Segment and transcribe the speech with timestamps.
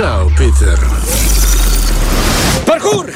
[0.00, 0.78] Ciao, Peter.
[2.64, 3.12] Parkour!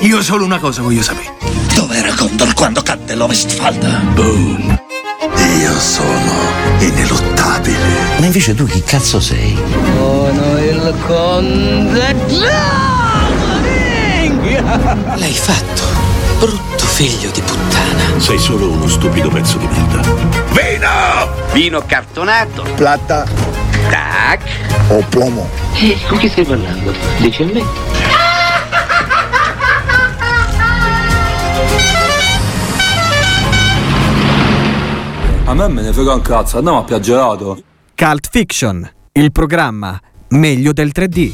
[0.00, 1.32] Io solo una cosa voglio sapere.
[1.74, 3.88] Dov'era Condor quando cadde l'Ovestfalda?
[4.12, 4.78] Boom.
[5.58, 6.34] Io sono
[6.80, 7.78] ineluttabile.
[8.18, 9.58] Ma invece tu chi cazzo sei?
[9.96, 12.14] Sono il conte
[15.16, 15.82] L'hai fatto,
[16.40, 18.20] brutto figlio di puttana.
[18.20, 20.02] Sei solo uno stupido pezzo di merda.
[20.50, 21.30] Vino!
[21.54, 22.64] Vino cartonato.
[22.76, 23.51] Plata
[23.90, 24.42] Tac.
[24.88, 25.48] o plomo?
[25.74, 26.92] E con chi stai parlando?
[27.18, 27.62] Dici a me?
[35.44, 37.62] A me me ne frega un cazzo, andiamo a piaggerato.
[37.94, 41.32] Cult Fiction, il programma meglio del 3D.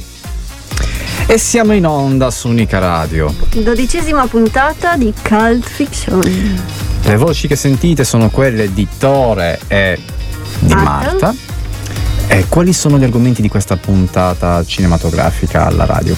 [1.27, 3.33] E siamo in onda su Unica Radio.
[3.53, 6.21] Dodicesima puntata di Cult Fiction.
[7.03, 10.01] Le voci che sentite sono quelle di Tore e
[10.61, 11.27] di Marta.
[11.27, 11.58] Marta.
[12.31, 16.15] E quali sono gli argomenti di questa puntata cinematografica alla radio?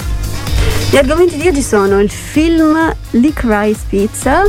[0.91, 4.43] Gli argomenti di oggi sono il film Licorice Pizza,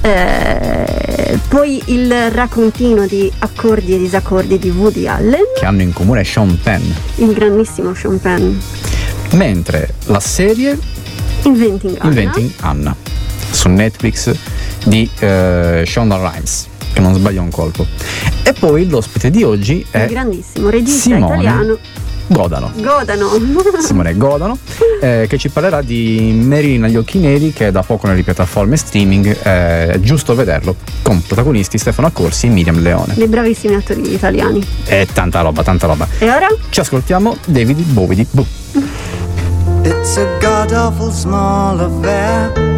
[0.00, 6.24] eh, poi il raccontino di accordi e disaccordi di Woody Allen, Che hanno in comune
[6.24, 6.82] Sean Penn.
[7.16, 8.56] il grandissimo Sean Penn,
[9.32, 10.78] Mentre la serie
[11.42, 12.96] Inventing Anna, Inventing Anna
[13.50, 14.34] su Netflix
[14.84, 17.86] di eh, Shonda Rhimes, che non sbaglia un colpo.
[18.42, 21.78] E poi l'ospite di oggi il è grandissimo regista Simone italiano
[22.30, 22.70] Godano.
[22.76, 23.30] Godano.
[23.80, 24.58] Simone Godano,
[25.00, 28.76] eh, che ci parlerà di Marilyn agli occhi neri, che è da poco nelle piattaforme
[28.76, 29.26] streaming.
[29.44, 33.14] eh, È giusto vederlo, con protagonisti Stefano Accorsi e Miriam Leone.
[33.16, 34.62] Dei bravissimi attori italiani.
[34.84, 36.06] E tanta roba, tanta roba.
[36.18, 36.48] E ora?
[36.68, 38.44] Ci ascoltiamo David Bowie di Boo.
[39.84, 42.77] It's a god awful small affair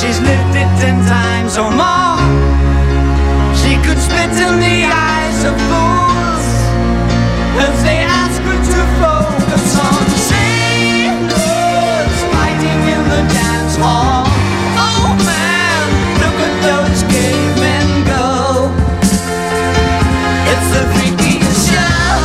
[0.00, 2.20] she's lived it ten times or more.
[3.56, 6.46] She could spit in the eyes of fools
[7.64, 14.24] as they ask her to focus on sailors fighting in the dance hall.
[14.76, 15.84] Oh man,
[16.20, 18.26] look at those cavemen go.
[20.52, 22.20] It's the freakiest show.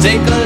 [0.00, 0.45] Take a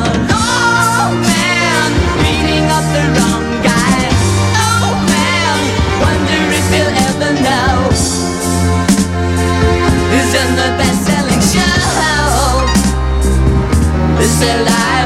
[14.43, 15.00] alive.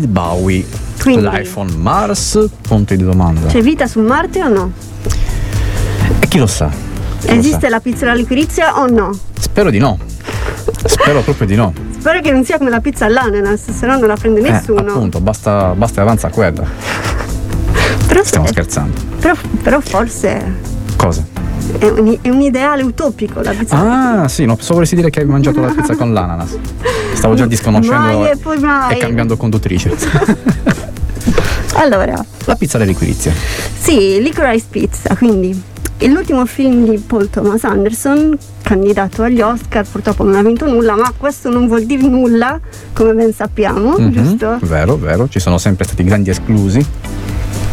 [0.00, 0.66] David Bowie.
[1.02, 2.38] Quindi- Life on Mars?
[2.62, 3.46] Punto di domanda.
[3.48, 4.72] C'è vita su Marte o no?
[6.20, 6.68] E chi lo sa?
[7.20, 7.68] Chi lo Esiste sa?
[7.68, 9.10] la pizza alla liquirizia o no?
[9.38, 9.98] Spero di no.
[10.84, 11.72] Spero proprio di no.
[11.98, 14.80] Spero che non sia come la pizza all'ananas, se no non la prende Eh, nessuno.
[14.80, 16.64] appunto, basta, basta e avanza quella.
[18.06, 19.00] però, Stiamo se- scherzando.
[19.20, 20.54] però, però forse
[20.96, 21.24] Cosa?
[21.78, 23.76] è un, è un ideale utopico la pizza.
[24.22, 26.56] Ah, sì, no, pensavo volessi dire che hai mangiato la pizza con l'ananas.
[27.20, 28.94] Stavo già disconoscendo Mai e poi mai.
[28.94, 29.94] e cambiando conduttrice.
[31.74, 33.32] Allora, La pizza alle liquirizia.
[33.78, 35.62] sì, Licorice Pizza, quindi
[36.00, 41.12] l'ultimo film di Paul Thomas Anderson, candidato agli Oscar, purtroppo non ha vinto nulla, ma
[41.16, 42.58] questo non vuol dire nulla,
[42.92, 44.58] come ben sappiamo, Mhm, giusto?
[44.62, 46.84] Vero, vero, ci sono sempre stati grandi esclusi.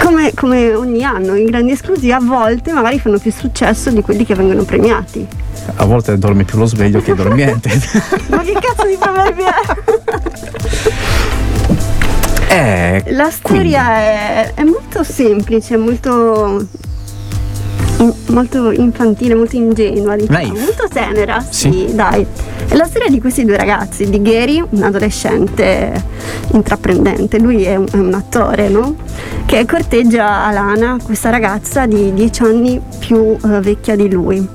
[0.07, 4.23] Come, come ogni anno, i grandi esclusi a volte magari fanno più successo di quelli
[4.25, 5.27] che vengono premiati.
[5.75, 7.69] A volte dorme più lo sveglio che dormiente.
[8.31, 9.47] Ma che cazzo di proverbio
[12.47, 13.03] è?
[13.03, 16.67] eh, La storia è, è molto semplice, molto, in-
[18.27, 21.71] molto infantile, molto ingenua, diciamo, molto tenera, sì.
[21.71, 21.95] Sì.
[21.95, 22.25] dai.
[22.67, 26.03] È la storia di questi due ragazzi, di Gary, un adolescente
[26.51, 28.95] intraprendente, lui è un, è un attore, no?
[29.45, 34.47] Che corteggia Alana, questa ragazza di 10 anni più eh, vecchia di lui.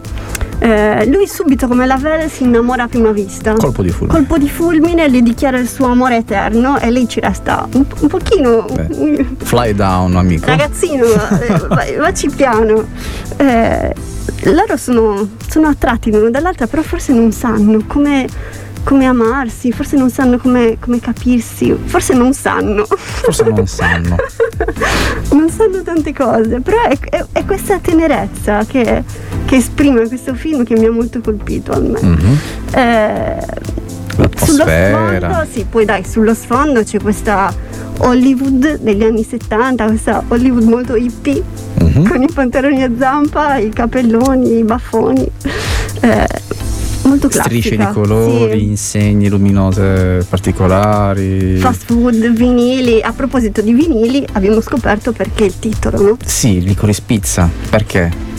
[0.65, 3.55] Eh, lui subito come la vede si innamora a prima vista.
[3.55, 4.17] colpo di fulmine.
[4.17, 8.09] Colpo di fulmine le dichiara il suo amore eterno e lei ci resta un, un
[8.09, 8.65] pochino.
[8.73, 9.27] Beh.
[9.39, 10.47] Fly down, amico.
[10.47, 12.85] Ragazzino, eh, vai- vacci piano.
[13.39, 13.93] Eh,
[14.45, 18.29] loro sono, sono attratti l'uno dall'altra, però forse non sanno come,
[18.85, 22.85] come amarsi, forse non sanno come, come capirsi, forse non sanno.
[22.87, 24.17] Forse non sanno.
[25.33, 29.03] non sanno tante cose, però è, è- è questa tenerezza che,
[29.45, 31.99] che esprime questo film che mi ha molto colpito a me.
[32.01, 32.39] Mhm.
[32.75, 33.47] Eh,
[34.37, 37.53] sullo sfondo, sì, poi dai, sullo sfondo c'è questa
[37.99, 41.43] Hollywood degli anni 70, questa Hollywood molto hippie,
[41.79, 42.09] Mhm.
[42.09, 45.31] con i pantaloni a zampa, i capelloni, i baffoni.
[46.01, 46.27] Eh,
[47.13, 47.43] molto classica.
[47.61, 48.65] Strisce di colori, Sì.
[48.65, 51.57] insegni luminose particolari.
[51.59, 53.01] Fast food, vinili.
[53.03, 56.17] A proposito di vinili, abbiamo scoperto perché il titolo, no?
[56.25, 57.49] Sì, licorice pizza.
[57.71, 58.31] Perché?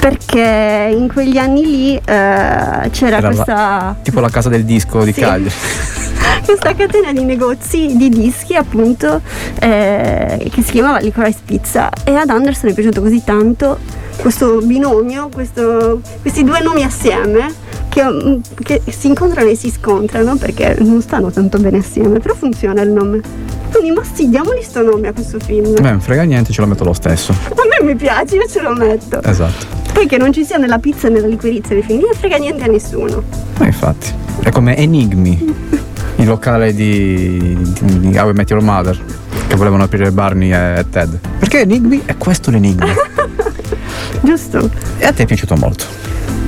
[0.00, 2.88] Perché in quegli anni lì eh, c'era
[3.18, 5.20] Era la- questa, Tipo la casa del disco di Sì.
[5.20, 5.52] Cagliari.
[6.44, 9.20] questa catena di negozi di dischi appunto
[9.60, 13.78] eh, che si chiamava Licorice Pizza e ad Anderson è piaciuto così tanto
[14.20, 17.52] questo binomio, questo- questi due nomi assieme
[17.88, 22.82] che, che si incontrano e si scontrano perché non stanno tanto bene assieme, però funziona
[22.82, 23.20] il nome.
[23.70, 25.72] Quindi ma sì, diamogli sto nome a questo film.
[25.74, 27.32] Beh, non frega niente, ce lo metto lo stesso.
[27.32, 29.22] A me mi piace, io ce lo metto.
[29.22, 29.66] Esatto.
[29.92, 32.64] Poi che non ci sia nella pizza e nella liquirizia dei film, non frega niente
[32.64, 33.22] a nessuno.
[33.58, 34.12] Ma infatti.
[34.40, 35.54] È come Enigmi,
[36.16, 38.98] il locale di, di, di How I Met Your Mother,
[39.48, 41.18] che volevano aprire Barney e Ted.
[41.38, 42.02] Perché Enigmi?
[42.06, 42.86] È questo l'enigma.
[44.22, 44.70] Giusto?
[44.98, 45.84] e a te è piaciuto molto.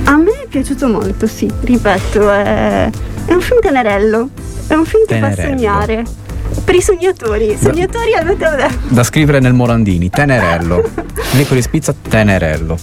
[0.05, 2.89] A me è piaciuto molto, sì, ripeto, è,
[3.25, 4.29] è un film tenerello,
[4.67, 5.57] è un film che fa Tenerello.
[5.57, 6.03] sognare.
[6.63, 8.69] Per i sognatori, sognatori avete...
[8.89, 10.87] Da scrivere nel Morandini, Tenerello.
[11.33, 12.77] Licorice Pizza, Tenerello.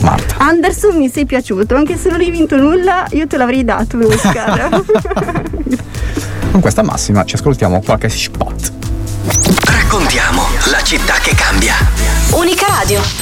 [0.00, 0.36] Marta.
[0.38, 4.04] Anderson mi sei piaciuto, anche se non hai vinto nulla, io te l'avrei dato un
[4.10, 4.82] Oscar.
[6.50, 8.72] Con questa massima ci ascoltiamo qualche spot.
[9.64, 11.74] Raccontiamo la città che cambia.
[12.32, 13.21] Unica Radio.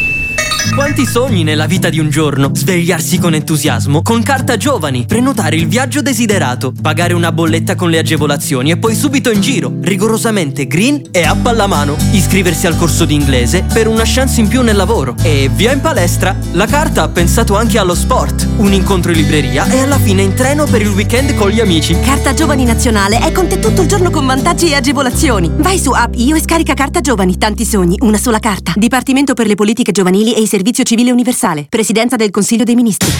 [0.73, 2.49] Quanti sogni nella vita di un giorno?
[2.53, 7.99] Svegliarsi con entusiasmo con Carta Giovani, prenotare il viaggio desiderato, pagare una bolletta con le
[7.99, 13.03] agevolazioni e poi subito in giro, rigorosamente green e app alla mano, iscriversi al corso
[13.03, 16.37] di inglese per una chance in più nel lavoro e via in palestra.
[16.53, 20.33] La carta ha pensato anche allo sport, un incontro in libreria e alla fine in
[20.35, 21.99] treno per il weekend con gli amici.
[21.99, 25.51] Carta Giovani Nazionale è con te tutto il giorno con vantaggi e agevolazioni.
[25.53, 27.37] Vai su App Io e scarica Carta Giovani.
[27.37, 28.71] Tanti sogni, una sola carta.
[28.75, 31.65] Dipartimento per le politiche giovanili e il servizio civile universale.
[31.67, 33.11] Presidenza del Consiglio dei Ministri.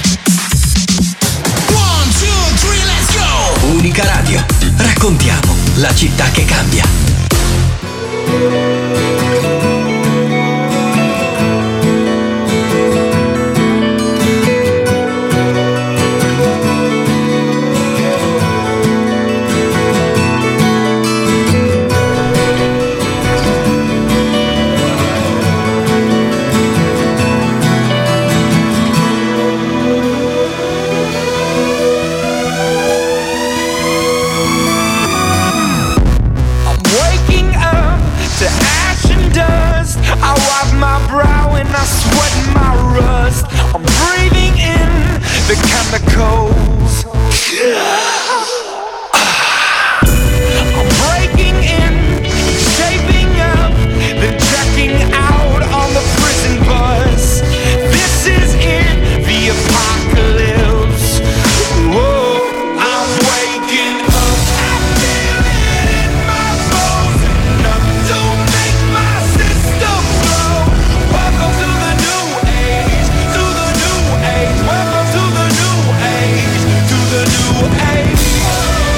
[3.74, 4.46] Unica Radio.
[4.78, 6.84] Raccontiamo la città che cambia.
[45.54, 47.06] The chemicals.
[77.94, 78.91] oh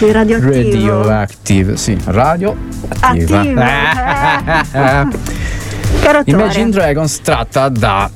[0.00, 0.96] Sì, radioattivo.
[1.02, 2.56] Radioactive, sì, radio
[3.00, 3.36] Attivo.
[3.36, 3.66] attiva.
[6.00, 8.10] Caro Tore, Imagine Dragons tratta da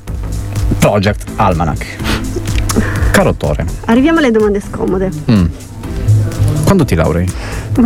[0.79, 1.87] Project Almanac.
[3.11, 5.11] Caro Tore, arriviamo alle domande scomode.
[5.31, 5.45] mm,
[6.65, 7.31] quando ti laurei?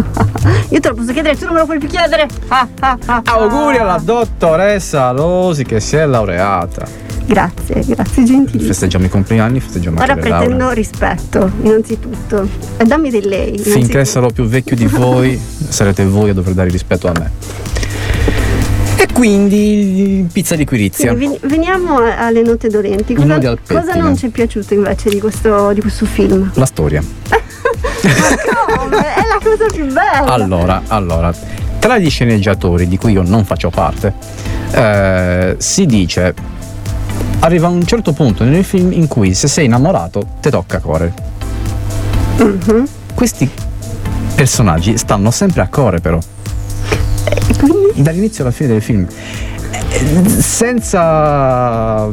[0.69, 2.29] Io te lo posso chiedere, tu non me lo puoi più chiedere.
[2.47, 3.23] Ah, ah, ah.
[3.25, 6.87] Auguri alla dottoressa Rosi che si è laureata.
[7.29, 8.73] Grazie, grazie gentilissimo.
[8.73, 10.47] Festeggiamo i compleanni, festeggiamo Ora anche lauree.
[10.49, 12.49] pretendo rispetto, innanzitutto.
[12.79, 13.59] E dammi del lei.
[13.59, 17.31] Finché sarò più vecchio di voi, sarete voi a dover dare rispetto a me.
[18.97, 21.15] E quindi pizza di quirizia.
[21.15, 23.13] Quindi ven- veniamo alle note dolenti.
[23.15, 26.51] Cosa, cosa non ci è piaciuto invece di questo, di questo film?
[26.55, 27.03] La storia.
[27.31, 28.97] Come?
[29.15, 30.25] È la cosa più bella.
[30.25, 31.35] Allora, allora,
[31.79, 34.15] tra gli sceneggiatori di cui io non faccio parte,
[34.73, 36.57] eh, si dice
[37.41, 41.15] arriva un certo punto nel film in cui se sei innamorato ti tocca correre.
[42.37, 42.87] Mhm.
[43.15, 43.51] Questi
[44.35, 46.19] personaggi stanno sempre a correre però.
[47.95, 49.07] Dall'inizio alla fine del film.
[49.91, 52.11] Eh, Senza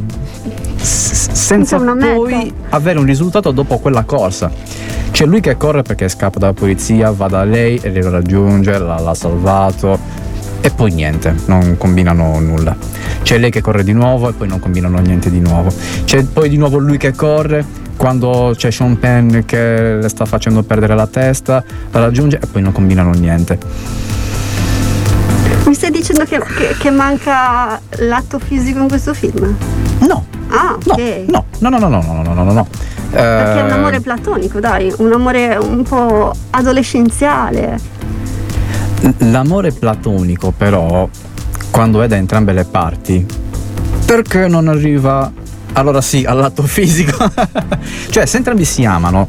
[0.86, 4.50] senza poi avere un risultato dopo quella corsa.
[5.10, 8.98] C'è lui che corre perché scappa dalla polizia, va da lei e lo raggiunge, l'ha,
[8.98, 9.98] l'ha salvato
[10.66, 12.74] e poi niente, non combinano nulla.
[13.22, 15.72] C'è lei che corre di nuovo e poi non combinano niente di nuovo.
[16.04, 17.64] C'è poi di nuovo lui che corre
[17.96, 22.62] quando c'è Sean Penn che le sta facendo perdere la testa, la raggiunge e poi
[22.62, 23.58] non combinano niente.
[25.66, 29.56] Mi stai dicendo che, che- che manca l'atto fisico in questo film?
[30.00, 30.24] No.
[30.48, 31.24] Ah, ok.
[31.28, 32.66] No, no, no, no, no, no, no, no, no, no.
[33.10, 37.78] Perché è un Eh, amore platonico, dai, un amore un po' adolescenziale.
[39.18, 41.08] L'amore platonico però,
[41.70, 43.26] quando è da entrambe le parti,
[44.04, 45.30] perché non arriva,
[45.74, 47.30] allora sì, al lato fisico?
[48.10, 49.26] cioè, se entrambi si amano,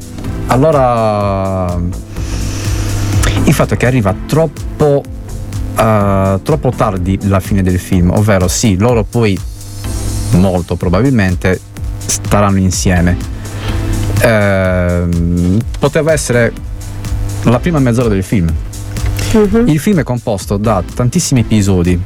[0.47, 1.79] allora
[3.43, 5.03] il fatto è che arriva troppo,
[5.77, 9.39] eh, troppo tardi la fine del film, ovvero sì, loro poi
[10.31, 11.59] molto probabilmente
[12.05, 13.17] staranno insieme.
[14.21, 16.51] Ehm, poteva essere
[17.43, 18.51] la prima mezz'ora del film.
[19.65, 22.01] Il film è composto da tantissimi episodi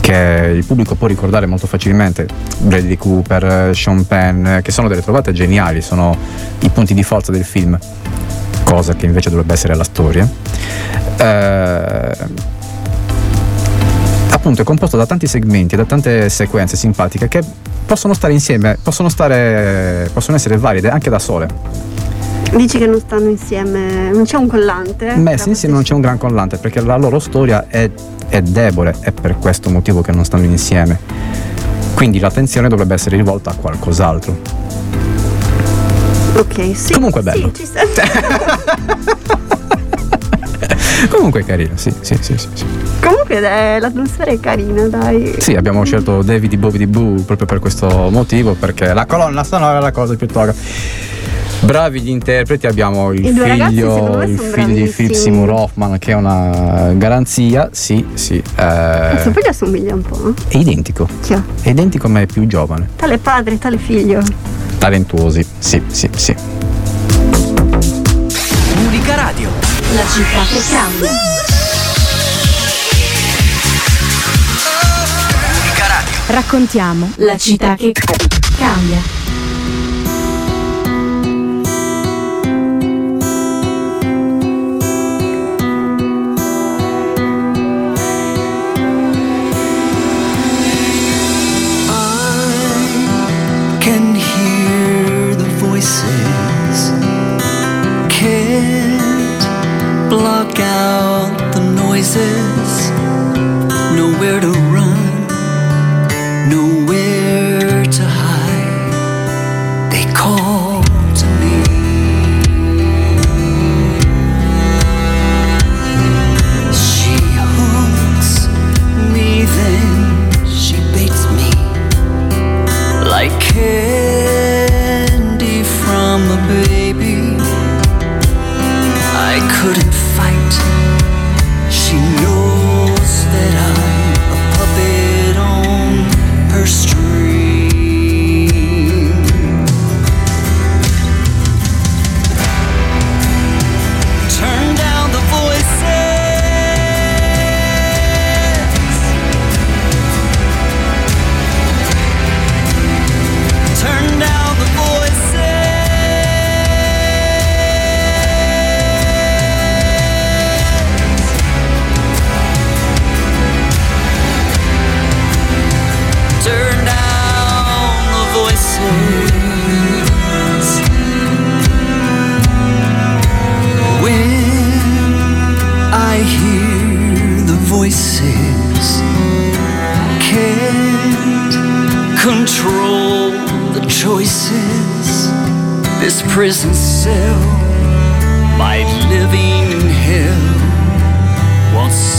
[0.00, 2.28] che il pubblico può ricordare molto facilmente.
[2.58, 6.16] Bradley Cooper, Sean Penn, che sono delle trovate geniali, sono
[6.60, 7.76] i punti di forza del film,
[8.64, 10.28] cosa che invece dovrebbe essere la storia.
[11.16, 12.16] Eh,
[14.30, 17.42] appunto è composto da tanti segmenti, da tante sequenze simpatiche che
[17.86, 21.48] possono stare insieme, possono, stare, possono essere valide anche da sole.
[22.54, 25.14] Dici che non stanno insieme, non c'è un collante?
[25.16, 27.90] Messi insieme non c'è un gran collante perché la loro storia è,
[28.28, 30.98] è debole, è per questo motivo che non stanno insieme.
[31.94, 34.38] Quindi l'attenzione dovrebbe essere rivolta a qualcos'altro.
[36.36, 36.92] Ok, sì.
[36.92, 37.50] Comunque è bello.
[37.54, 37.72] Sì, ci.
[41.10, 42.48] Comunque è carino, sì, sì, sì, sì.
[42.52, 42.64] sì.
[43.00, 45.36] Comunque eh, l'atmosfera è carina, dai.
[45.38, 49.44] Sì, abbiamo scelto David di Bovi di Boo proprio per questo motivo, perché la colonna
[49.44, 50.54] sonora è la cosa più toga.
[51.60, 54.88] Bravi gli interpreti, abbiamo il ragazzi, figlio, me, il figlio di.
[54.88, 58.36] Philip Seymour Hoffman che è una garanzia, sì, sì.
[58.36, 58.42] Eh,
[59.32, 60.28] poi gli assomiglia un po'.
[60.28, 60.34] eh.
[60.48, 61.08] è identico.
[61.22, 61.40] Chi è?
[61.62, 62.90] È identico ma è più giovane.
[62.94, 64.22] Tale padre, tale figlio.
[64.78, 66.34] Talentuosi, sì, sì, sì.
[68.86, 69.48] Unica Radio.
[69.94, 71.10] La città che cambia.
[75.62, 76.12] Unica Radio.
[76.28, 77.92] Raccontiamo la città che
[78.56, 79.00] cambia.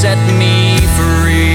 [0.07, 1.46] Set me free.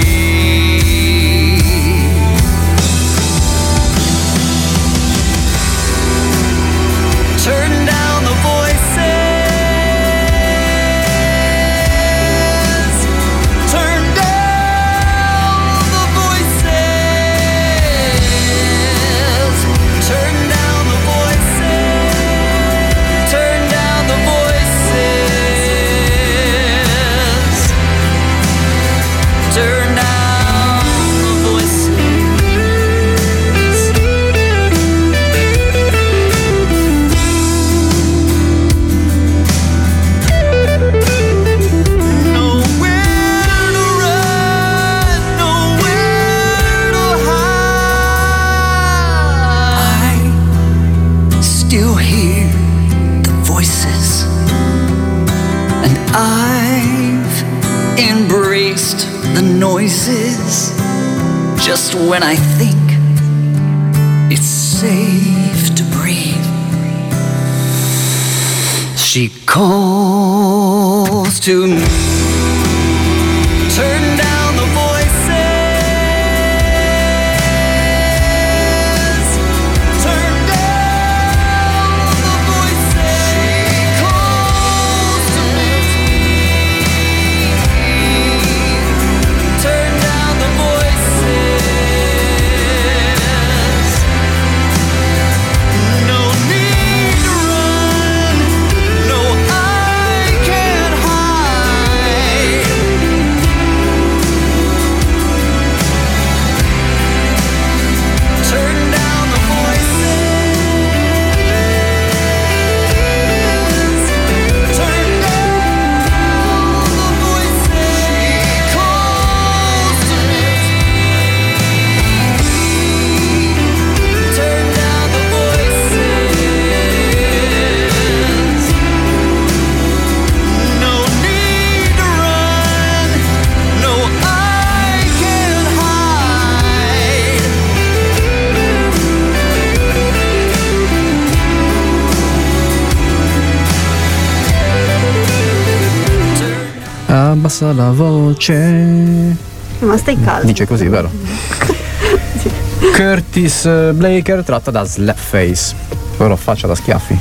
[147.63, 149.37] Passa la voce.
[149.79, 150.45] Ma stai calmo.
[150.45, 151.11] Dice così, vero?
[152.95, 155.75] Curtis Blaker tratta da Slapface.
[156.17, 157.19] Però faccia da schiaffi.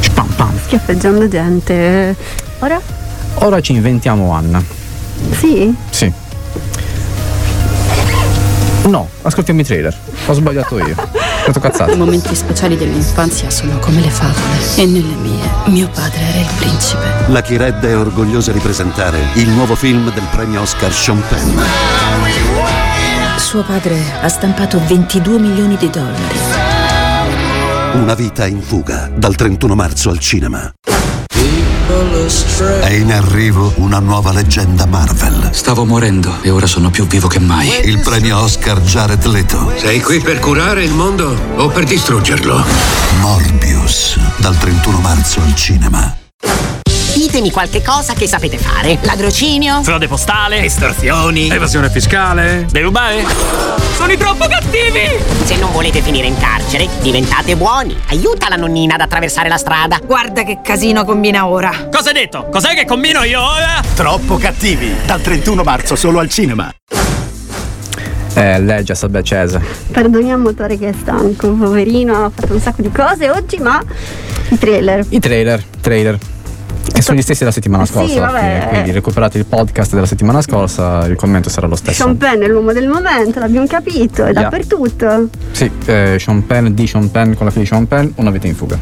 [0.00, 0.58] Spam pam.
[0.64, 2.16] Schiaffeggiando gente.
[2.60, 2.80] Ora?
[3.34, 4.62] Ora ci inventiamo Anna.
[5.32, 5.74] Sì?
[5.90, 6.12] Sì.
[8.86, 9.96] No, ascoltiamo i trailer.
[10.26, 10.94] Ho sbagliato io.
[10.98, 11.96] Ho detto I cazzate.
[11.96, 14.58] momenti speciali dell'infanzia sono come le favole.
[14.76, 17.04] E nelle mie, mio padre era il principe.
[17.28, 21.58] La Chired è orgogliosa di presentare il nuovo film del premio Oscar Sean Penn.
[23.38, 26.38] Suo padre ha stampato 22 milioni di dollari.
[27.94, 30.72] Una vita in fuga dal 31 marzo al cinema.
[32.80, 35.50] È in arrivo una nuova leggenda Marvel.
[35.52, 37.68] Stavo morendo e ora sono più vivo che mai.
[37.84, 39.72] Il premio Oscar Jared Leto.
[39.76, 42.64] Sei qui per curare il mondo o per distruggerlo?
[43.20, 44.18] Morbius.
[44.38, 46.23] Dal 31 marzo al cinema.
[47.14, 48.98] Ditemi qualche cosa che sapete fare.
[49.02, 49.84] Ladrocinio?
[49.84, 50.64] Frode postale?
[50.64, 51.48] Estorsioni?
[51.48, 52.66] Evasione fiscale?
[52.68, 53.24] Derubare?
[53.94, 55.22] Sono i troppo cattivi!
[55.44, 57.96] Se non volete finire in carcere, diventate buoni.
[58.08, 60.00] Aiuta la nonnina ad attraversare la strada.
[60.04, 61.88] Guarda che casino combina ora.
[61.88, 62.48] Cosa hai detto?
[62.50, 63.80] Cos'è che combino io ora?
[63.94, 64.92] Troppo cattivi.
[65.06, 66.68] Dal 31 marzo solo al cinema.
[68.34, 69.62] Eh, legge a Sabecese.
[69.92, 73.80] Perdoniamo Tore che è stanco, poverino, ha fatto un sacco di cose oggi, ma
[74.48, 75.06] i trailer.
[75.10, 76.18] I trailer, trailer.
[76.96, 78.14] E sono gli stessi della settimana sì, scorsa.
[78.28, 78.68] alla vabbè.
[78.70, 82.02] quindi recuperate il podcast della settimana scorsa, il commento sarà lo stesso.
[82.04, 84.42] Sean Penn è l'uomo del momento, l'abbiamo capito, è Yeah.
[84.42, 85.28] dappertutto.
[85.52, 88.46] Sì, eh, Sean Penn di Sean Penn con la fine di Sean Penn, una vita
[88.46, 88.78] in fuga.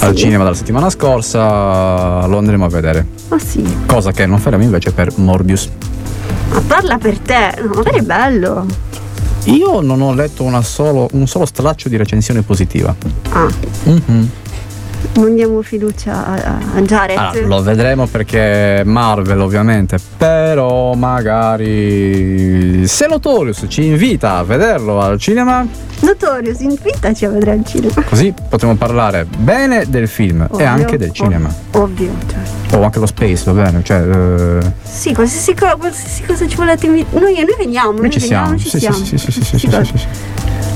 [0.00, 3.06] Al cinema dalla settimana scorsa lo andremo a vedere.
[3.28, 5.68] Ma sì, Cosa che non faremo invece per Morbius.
[6.50, 8.66] ma parla per te, no, magari è bello.
[9.46, 12.94] Io non ho letto una solo- un solo straccio di recensione positiva.
[13.30, 13.48] Ah,
[13.84, 14.28] Mhm.
[15.16, 17.16] Non diamo fiducia a, a Jared.
[17.16, 25.18] Ah, lo vedremo perché Marvel ovviamente, però magari se Notorious ci invita a vederlo al
[25.18, 25.66] cinema,
[26.00, 28.02] Notorious, invitaci a vedere al cinema.
[28.08, 31.54] così potremo parlare bene del film e Ovvio, anche del cinema.
[31.72, 32.78] Ovvio, cioè.
[32.78, 33.82] O anche lo space, va bene?
[33.84, 37.20] Cioè, eh, Sì, qualsiasi, co- qualsiasi cosa ci volete invitare.
[37.20, 38.58] Noi, noi veniamo, noi, noi ci veniamo, siamo.
[38.58, 38.96] ci Sì, sì, siamo.
[38.96, 40.06] sì, sì, sì, sì, sì, sì, sì, sì.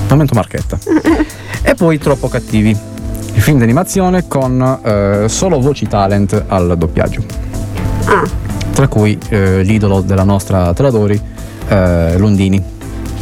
[0.08, 0.78] Momento marchetta.
[1.62, 2.76] e poi Troppo cattivi.
[3.38, 7.22] Il film d'animazione con eh, solo voci talent al doppiaggio.
[8.06, 8.24] Ah,
[8.72, 11.18] Tra cui eh, l'idolo della nostra Tradori,
[11.68, 12.60] eh, Lundini.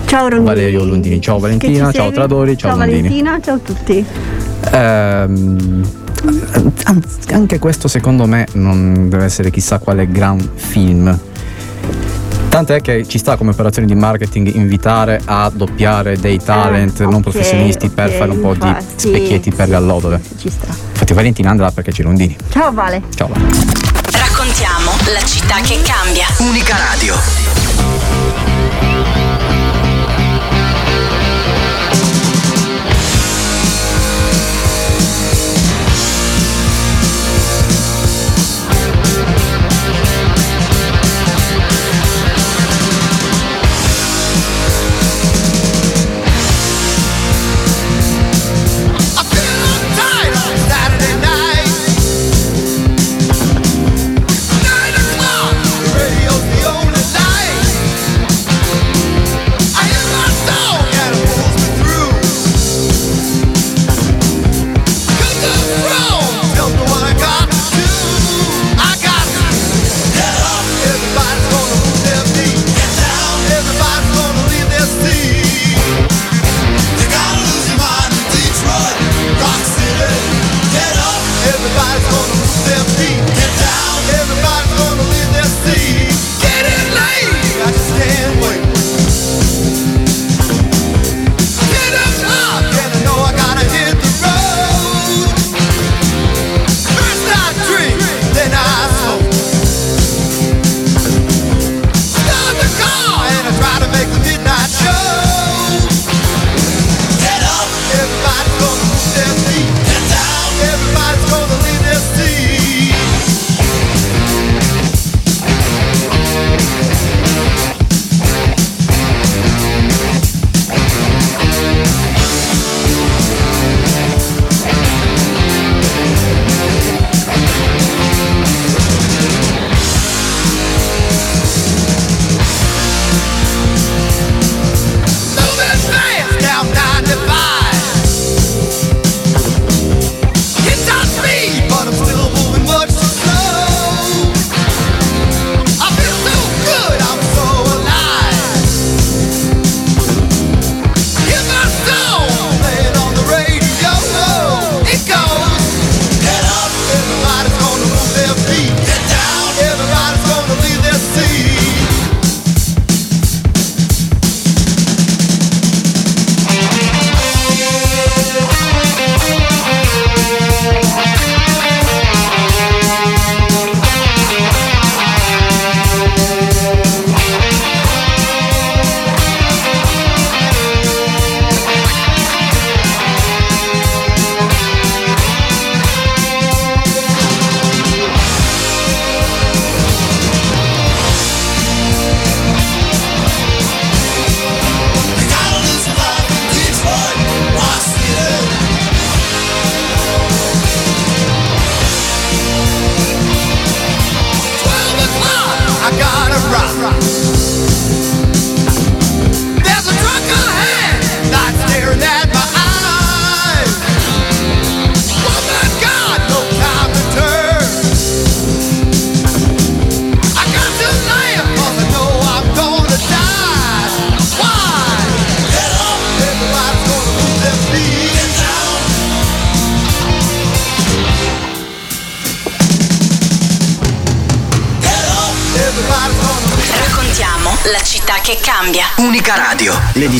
[0.07, 0.42] ciao Rondini.
[0.46, 1.20] Valerio Lundini.
[1.20, 2.11] Ciao Valentina, ci ciao?
[2.12, 3.02] Tradori, ciao, Lundini.
[3.02, 4.07] Valentina, ciao a tutti.
[4.72, 5.85] Ehm,
[6.85, 7.02] an-
[7.33, 11.14] anche questo secondo me non deve essere chissà quale gran film.
[12.57, 17.21] Tant'è che ci sta come operazione di marketing invitare a doppiare dei talent non ok,
[17.21, 19.09] professionisti per ok, fare un po' di infatti.
[19.09, 20.23] specchietti per le allodole.
[20.38, 20.69] Ci sta.
[20.69, 22.35] Infatti Valentina andrà perché c'è Lundini.
[22.49, 23.03] Ciao Vale.
[23.14, 23.45] Ciao Vale.
[24.11, 26.29] Raccontiamo la città che cambia.
[26.38, 27.56] Unica Radio.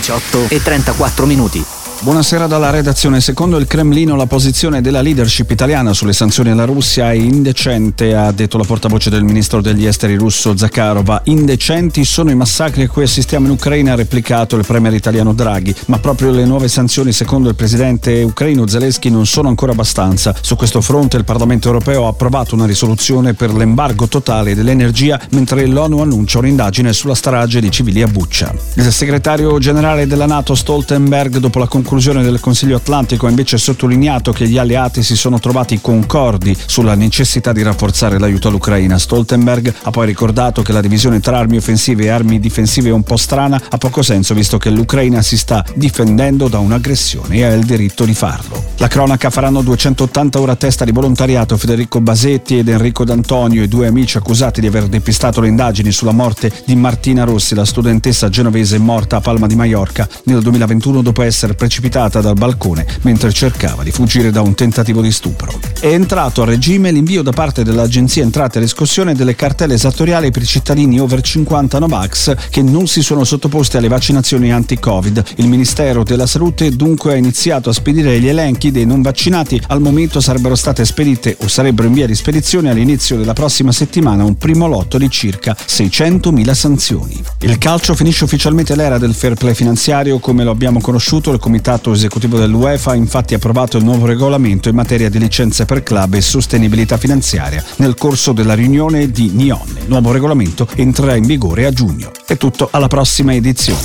[0.06, 1.75] 18 E 34 minuti.
[2.06, 3.20] Buonasera dalla redazione.
[3.20, 8.30] Secondo il Cremlino la posizione della leadership italiana sulle sanzioni alla Russia è indecente, ha
[8.30, 11.22] detto la portavoce del ministro degli esteri russo Zakharova.
[11.24, 15.74] Indecenti sono i massacri a cui assistiamo in Ucraina, ha replicato il premier italiano Draghi,
[15.86, 20.32] ma proprio le nuove sanzioni secondo il presidente ucraino Zelensky non sono ancora abbastanza.
[20.40, 25.66] Su questo fronte il Parlamento europeo ha approvato una risoluzione per l'embargo totale dell'energia, mentre
[25.66, 28.54] l'ONU annuncia un'indagine sulla strage di civili a Buccia.
[28.74, 34.30] Il segretario generale della NATO Stoltenberg dopo la conclusione del Consiglio Atlantico ha invece sottolineato
[34.30, 38.98] che gli alleati si sono trovati concordi sulla necessità di rafforzare l'aiuto all'Ucraina.
[38.98, 43.02] Stoltenberg ha poi ricordato che la divisione tra armi offensive e armi difensive è un
[43.02, 47.54] po' strana, ha poco senso visto che l'Ucraina si sta difendendo da un'aggressione e ha
[47.54, 48.62] il diritto di farlo.
[48.76, 53.68] La cronaca faranno 280 ore a testa di volontariato Federico Basetti ed Enrico D'Antonio, i
[53.68, 58.28] due amici accusati di aver depistato le indagini sulla morte di Martina Rossi, la studentessa
[58.28, 63.83] genovese morta a Palma di Maiorca nel 2021 dopo essere precipitata dal balcone mentre cercava
[63.83, 65.53] di fuggire da un tentativo di stupro.
[65.79, 70.42] È entrato a regime l'invio da parte dell'Agenzia Entrate e Riscossione delle cartelle esattoriali per
[70.42, 75.22] i cittadini over 50 Novax che non si sono sottoposti alle vaccinazioni anti-Covid.
[75.37, 79.62] Il Ministero della Salute dunque ha iniziato a spedire gli elenchi dei non vaccinati.
[79.68, 84.25] Al momento sarebbero state spedite o sarebbero in via di spedizione all'inizio della prossima settimana
[84.25, 87.22] un primo lotto di circa 600.000 sanzioni.
[87.40, 91.33] Il calcio finisce ufficialmente l'era del fair play finanziario come lo abbiamo conosciuto.
[91.33, 95.83] Il comitato esecutivo dell'UEFA ha infatti approvato il nuovo regolamento in materia di licenze per
[95.83, 99.76] club e sostenibilità finanziaria nel corso della riunione di Nyon.
[99.81, 102.12] Il nuovo regolamento entrerà in vigore a giugno.
[102.24, 103.81] È tutto, alla prossima edizione.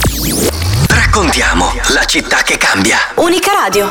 [0.88, 2.98] Raccontiamo la città che cambia.
[3.16, 3.90] Unica Radio.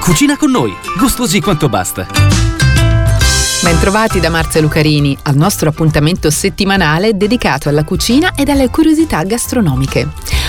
[0.00, 2.06] Cucina con noi, gustosi quanto basta.
[3.62, 10.06] Bentrovati da Marzia Lucarini al nostro appuntamento settimanale dedicato alla cucina e alle curiosità gastronomiche.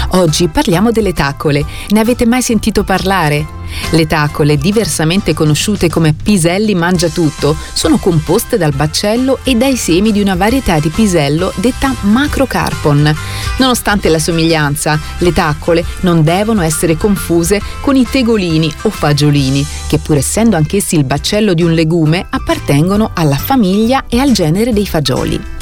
[0.09, 1.65] Oggi parliamo delle taccole.
[1.89, 3.63] Ne avete mai sentito parlare?
[3.91, 10.21] Le taccole, diversamente conosciute come piselli mangiatutto, sono composte dal baccello e dai semi di
[10.21, 13.15] una varietà di pisello detta macrocarpon.
[13.57, 19.97] Nonostante la somiglianza, le taccole non devono essere confuse con i tegolini o fagiolini, che
[19.97, 24.87] pur essendo anch'essi il baccello di un legume, appartengono alla famiglia e al genere dei
[24.87, 25.54] fagioli.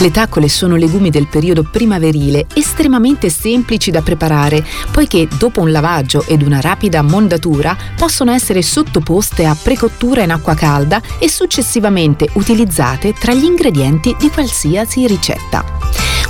[0.00, 6.24] Le taccole sono legumi del periodo primaverile, estremamente semplici da preparare, poiché dopo un lavaggio
[6.24, 13.12] ed una rapida mondatura possono essere sottoposte a precottura in acqua calda e successivamente utilizzate
[13.12, 15.64] tra gli ingredienti di qualsiasi ricetta.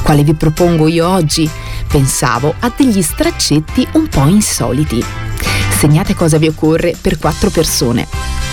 [0.03, 1.49] Quale vi propongo io oggi?
[1.87, 5.05] Pensavo a degli straccetti un po' insoliti.
[5.77, 8.48] Segnate cosa vi occorre per 4 persone.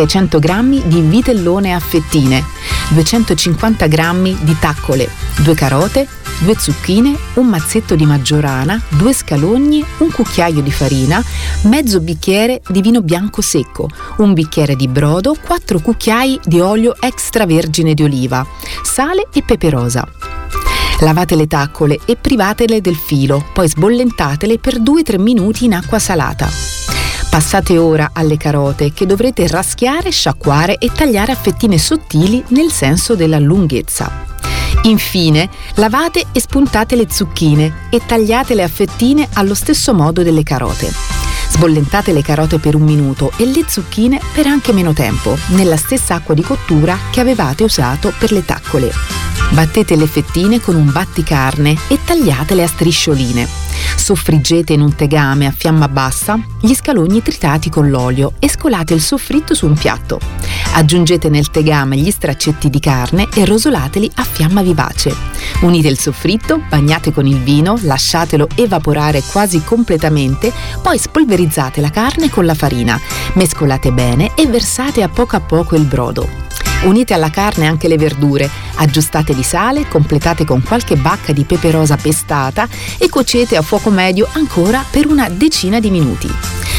[0.00, 2.42] 600 g di vitellone a fettine,
[2.88, 5.10] 250 g di taccole,
[5.42, 6.08] 2 carote,
[6.38, 11.22] 2 zucchine, un mazzetto di maggiorana, 2 scalogni, un cucchiaio di farina,
[11.64, 17.92] mezzo bicchiere di vino bianco secco, un bicchiere di brodo, 4 cucchiai di olio extravergine
[17.92, 18.46] di oliva,
[18.82, 20.08] sale e pepe rosa.
[21.00, 26.48] Lavate le taccole e privatele del filo, poi sbollentatele per 2-3 minuti in acqua salata.
[27.30, 33.14] Passate ora alle carote che dovrete raschiare, sciacquare e tagliare a fettine sottili nel senso
[33.14, 34.26] della lunghezza.
[34.82, 41.19] Infine, lavate e spuntate le zucchine e tagliatele a fettine allo stesso modo delle carote.
[41.50, 46.14] Sbollentate le carote per un minuto e le zucchine per anche meno tempo, nella stessa
[46.14, 48.90] acqua di cottura che avevate usato per le taccole.
[49.50, 53.48] Battete le fettine con un batticarne e tagliatele a striscioline.
[53.96, 59.00] Soffriggete in un tegame a fiamma bassa gli scalogni tritati con l'olio e scolate il
[59.00, 60.20] soffritto su un piatto.
[60.74, 65.14] Aggiungete nel tegame gli straccetti di carne e rosolateli a fiamma vivace.
[65.60, 72.30] Unite il soffritto, bagnate con il vino, lasciatelo evaporare quasi completamente, poi spolverizzate la carne
[72.30, 72.98] con la farina,
[73.34, 76.26] mescolate bene e versate a poco a poco il brodo.
[76.84, 81.70] Unite alla carne anche le verdure, aggiustate di sale, completate con qualche bacca di pepe
[81.70, 86.30] rosa pestata e cuocete a fuoco medio ancora per una decina di minuti.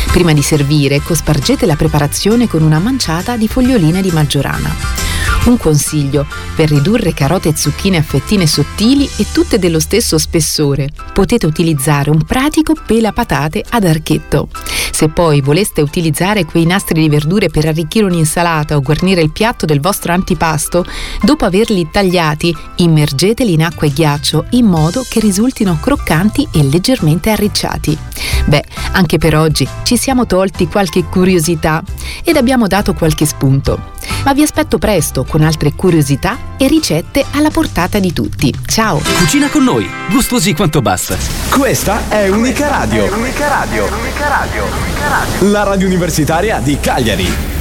[0.08, 5.11] Prima di servire, cospargete la preparazione con una manciata di foglioline di maggiorana.
[5.44, 10.90] Un consiglio per ridurre carote e zucchine a fettine sottili e tutte dello stesso spessore.
[11.14, 14.50] Potete utilizzare un pratico pelapatate ad archetto.
[14.92, 19.66] Se poi voleste utilizzare quei nastri di verdure per arricchire un'insalata o guarnire il piatto
[19.66, 20.86] del vostro antipasto,
[21.24, 27.32] dopo averli tagliati, immergeteli in acqua e ghiaccio in modo che risultino croccanti e leggermente
[27.32, 27.98] arricciati.
[28.46, 31.82] Beh, anche per oggi ci siamo tolti qualche curiosità
[32.24, 33.94] ed abbiamo dato qualche spunto.
[34.24, 38.54] Ma vi aspetto presto con altre curiosità e ricette alla portata di tutti.
[38.66, 39.00] Ciao!
[39.18, 41.16] Cucina con noi, gustosi quanto basta.
[41.50, 43.06] Questa è Unica Radio.
[43.16, 43.86] Unica Radio.
[43.86, 44.66] Unica Radio.
[44.66, 45.50] Unica Radio.
[45.50, 47.61] La radio universitaria di Cagliari.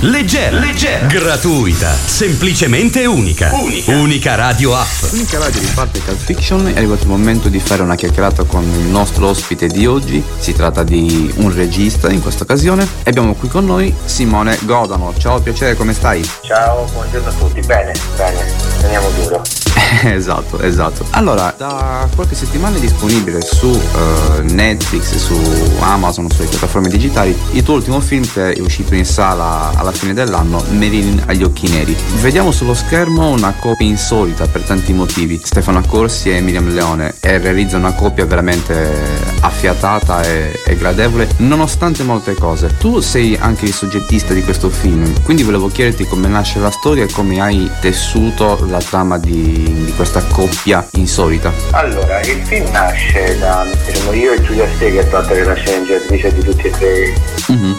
[0.00, 3.50] Leggera, leggera, gratuita, semplicemente unica.
[3.54, 3.92] Unica.
[3.92, 5.10] Unica Radio App.
[5.12, 8.62] Unica radio di parte Cult Fiction è arrivato il momento di fare una chiacchierata con
[8.62, 10.22] il nostro ospite di oggi.
[10.38, 15.14] Si tratta di un regista in questa occasione e abbiamo qui con noi Simone Godano.
[15.16, 16.22] Ciao, piacere, come stai?
[16.42, 17.60] Ciao, buongiorno a tutti.
[17.60, 19.65] Bene, bene, teniamo duro.
[20.04, 21.06] esatto, esatto.
[21.10, 25.38] Allora, da qualche settimana è disponibile su eh, Netflix, su
[25.80, 30.14] Amazon, sulle piattaforme digitali, il tuo ultimo film che è uscito in sala alla fine
[30.14, 31.96] dell'anno, Marilyn agli occhi neri.
[32.20, 37.38] Vediamo sullo schermo una coppia insolita per tanti motivi, Stefano Accorsi e Miriam Leone, e
[37.38, 42.76] realizza una coppia veramente affiatata e, e gradevole, nonostante molte cose.
[42.78, 47.04] Tu sei anche il soggettista di questo film, quindi volevo chiederti come nasce la storia
[47.04, 51.52] e come hai tessuto la trama di, di questa coppia insolita.
[51.72, 54.66] Allora, il film nasce da diciamo, io e Giulia
[55.10, 57.12] l'altro che è la sceneggiatrice di tutti e tre
[57.48, 57.76] Mhm.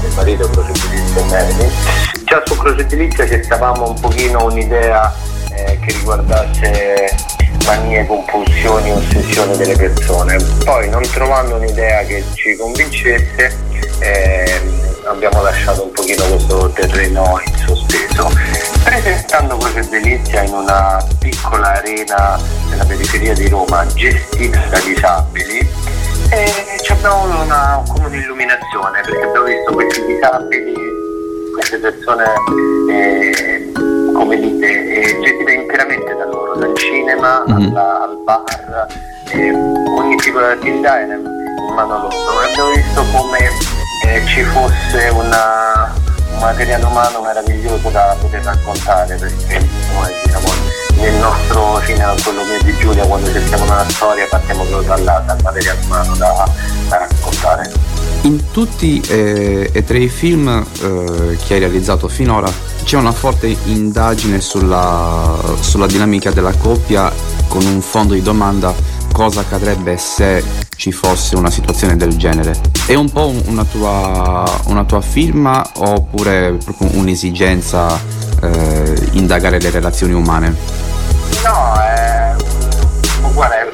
[0.00, 1.70] del marito Croce Edilizia e Marilyn.
[2.24, 5.14] Già su Croce Edilizia cercavamo un pochino un'idea
[5.54, 7.14] eh, che riguardasse
[7.66, 10.36] manie, compulsioni, ossessioni delle persone.
[10.64, 13.56] Poi non trovando un'idea che ci convincesse
[14.00, 18.30] ehm, abbiamo lasciato un pochino questo terreno in sospeso.
[18.84, 25.58] Presentando Croce Delizia in una piccola arena nella periferia di Roma gestita da disabili
[26.30, 26.52] e
[26.82, 30.74] ci abbiamo avuto una, come un'illuminazione perché abbiamo visto questi disabili,
[31.54, 32.24] queste persone
[32.90, 33.72] eh,
[34.14, 38.86] come dite, eh, gestite interamente da loro, dal cinema alla- al bar,
[39.30, 42.42] eh, ogni tipo di attività era in mano loro.
[42.42, 43.38] E abbiamo visto come
[44.06, 46.01] eh, ci fosse una, un
[46.42, 49.64] materiale umano meraviglioso da poter raccontare perché
[49.94, 50.48] noi diciamo
[50.96, 55.22] nel nostro cinema, quello mio di Giulia, quando cerchiamo una storia partiamo proprio da là,
[55.26, 56.48] dal materiale umano da,
[56.88, 57.72] da raccontare.
[58.22, 62.50] In tutti eh, e tre i film eh, che hai realizzato finora
[62.84, 67.10] c'è una forte indagine sulla, sulla dinamica della coppia
[67.48, 68.74] con un fondo di domanda
[69.12, 70.44] cosa accadrebbe se
[70.76, 72.54] ci fosse una situazione del genere.
[72.86, 77.98] È un po' un- una tua, una tua firma oppure proprio un'esigenza
[78.42, 80.56] eh, indagare le relazioni umane?
[81.44, 82.34] No, è
[83.32, 83.68] guarda, è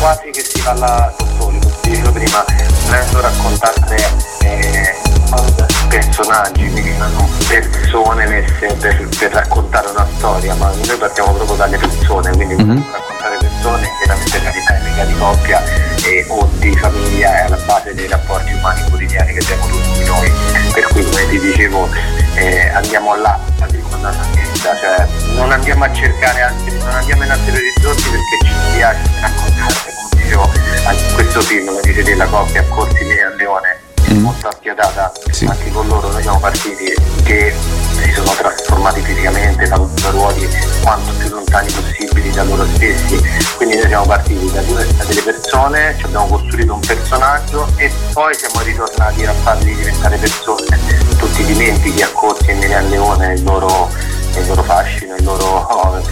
[0.00, 2.44] quasi che si va là da soli, come dicevo prima,
[2.86, 4.10] volendo raccontare
[4.40, 4.94] eh,
[5.88, 11.76] personaggi, quindi non persone messe per, per raccontare una storia, ma noi partiamo proprio dalle
[11.76, 13.38] persone, quindi raccontare
[15.22, 15.62] coppia
[16.04, 20.32] e, o di famiglia è alla base dei rapporti umani quotidiani che abbiamo tutti noi.
[20.72, 21.88] Per cui come ti dicevo
[22.34, 23.38] eh, andiamo là
[24.82, 29.74] cioè non andiamo a cercare altri, non andiamo in altri orizzonti perché ci piace raccontare,
[29.84, 30.50] come dicevo,
[31.14, 33.22] questo film, come dice della coppia Corsi e
[34.12, 35.10] È molto affiatata
[35.46, 36.94] anche con loro, noi siamo partiti
[37.24, 37.54] che
[37.96, 40.48] si sono trasformati fisicamente, fanno due ruoli
[40.82, 43.18] quanto più lontani possibili da loro stessi,
[43.56, 47.90] quindi noi siamo partiti da, due, da delle persone, ci abbiamo costruito un personaggio e
[48.12, 50.78] poi siamo ritornati a farli diventare persone,
[51.16, 53.88] tutti dimentichi a Corsi e Miriam Leone il loro,
[54.36, 56.02] il loro fascino, il loro oh,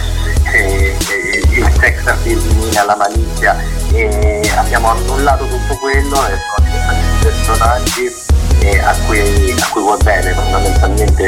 [0.51, 2.41] eh, eh, il sex appeal,
[2.83, 3.55] la malizia
[3.93, 8.13] e abbiamo annullato tutto quello e sono diventati personaggi
[8.59, 11.25] eh, a, cui, a cui vuoi bene, fondamentalmente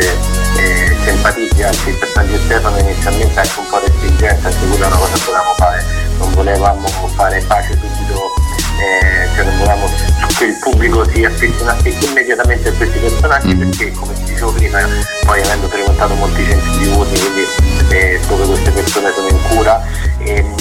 [0.58, 4.98] eh, simpatizzi, anzi il personaggio Stefano inizialmente anche un po' respingente, anche quella è una
[4.98, 5.86] cosa che volevamo fare,
[6.18, 8.34] non volevamo fare pace subito,
[8.80, 9.90] eh, cioè non volevamo
[10.38, 14.80] che il pubblico si affezionasse immediatamente a questi personaggi perché come ti dicevo prima,
[15.26, 17.46] poi avendo frequentato molti centri di urni, quindi
[17.90, 19.84] eh, dove queste persone sono in cura,
[20.20, 20.56] ehm,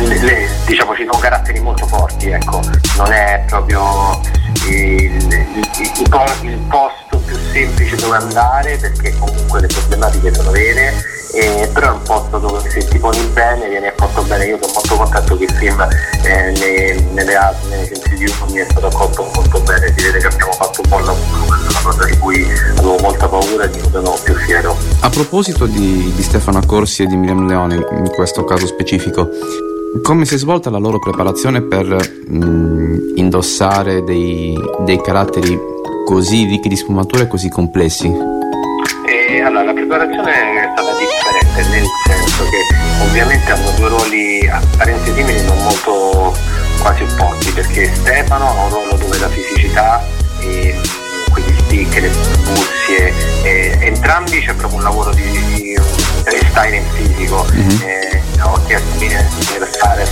[0.00, 2.60] le- le- diciamo ci sono caratteri molto forti, ecco,
[2.96, 4.20] non è proprio
[4.68, 5.70] il, il-
[6.00, 6.08] il
[6.42, 10.94] il posto più semplice dove andare perché comunque le problematiche sono vere,
[11.34, 14.46] eh, però è un posto dove se ti poni bene vieni accolto bene.
[14.46, 15.86] Io sono molto contento che il film
[16.22, 20.18] eh, nei- nelle altre, nei centri di urni è stato accolto molto bene, si vede
[20.18, 22.46] che abbiamo fatto un buon lavoro, questa è una cosa di cui
[22.78, 24.76] avevo molta paura e di cui sono più fiero.
[25.00, 29.28] A proposito di, di Stefano Accorsi e di Miriam Leone, in questo caso specifico,
[30.02, 31.86] come si è svolta la loro preparazione per
[32.30, 35.58] mm, indossare dei, dei caratteri
[36.06, 38.06] così ricchi di sfumature e così complessi?
[38.06, 45.12] E allora la preparazione è stata differente nel senso che ovviamente hanno due ruoli apparenti
[45.12, 46.32] simili non molto
[46.78, 50.00] quasi opposti perché Stefano ha un ruolo dove la fisicità
[50.38, 50.80] e
[51.32, 52.10] quindi click, le
[52.44, 55.76] buzie, eh, entrambi c'è proprio un lavoro di, di
[56.30, 57.46] styling fisico.
[57.82, 59.08] Eh, ho chiesto di
[59.78, 60.06] fare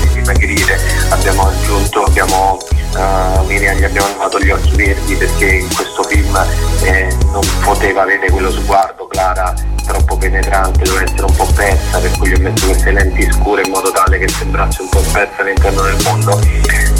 [0.00, 2.58] di dimagrire, abbiamo aggiunto, abbiamo
[2.94, 6.36] uh, Miriam gli abbiamo dato gli occhi verdi perché in questo film
[6.82, 9.54] eh, non poteva avere quello sguardo Clara
[9.86, 13.62] troppo penetrante, doveva essere un po' persa, per cui gli ho messo queste lenti scure
[13.64, 16.38] in modo tale che sembrasse un po' persa all'interno del mondo.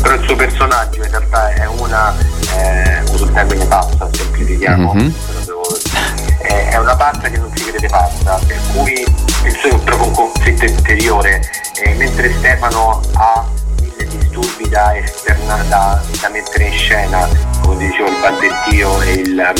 [0.02, 2.12] Però il suo personaggio in realtà è una,
[2.56, 5.14] eh, uso il termine pazza, semplifichiamo, Mhm.
[6.40, 9.04] È una pazza che non si crede pazza, per cui
[9.44, 11.40] il suo è proprio un conflitto interiore,
[11.82, 13.46] e mentre Stefano ha
[13.80, 17.28] mille disturbi da, esterna, da, da mettere in scena,
[17.62, 19.52] come dicevo il balbettio e il,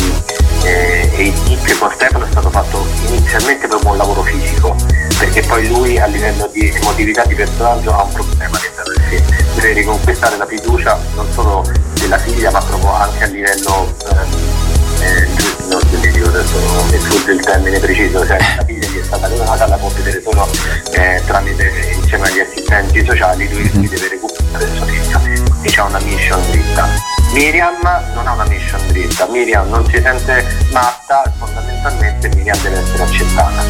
[0.62, 4.76] eh, tip con Stefano è stato fatto inizialmente proprio un lavoro fisico,
[5.18, 9.54] perché poi lui a livello di emotività di personaggio ha un problema all'interno del film,
[9.54, 11.64] deve riconquistare la fiducia non solo
[11.94, 14.59] della figlia ma proprio anche a livello ehm,
[15.00, 15.26] eh,
[15.68, 16.56] non so se dico adesso
[16.90, 20.22] mi sfugge il termine preciso, cioè la figlia gli è stata donata, la può vedere
[20.22, 20.48] solo
[20.92, 25.18] eh, tramite insieme agli assistenti sociali, lui si deve recuperare il suo figlio.
[25.18, 26.88] Quindi c'è una mission dritta.
[27.32, 27.76] Miriam
[28.14, 33.62] non ha una mission dritta, Miriam non si sente matta, fondamentalmente Miriam deve essere accettata.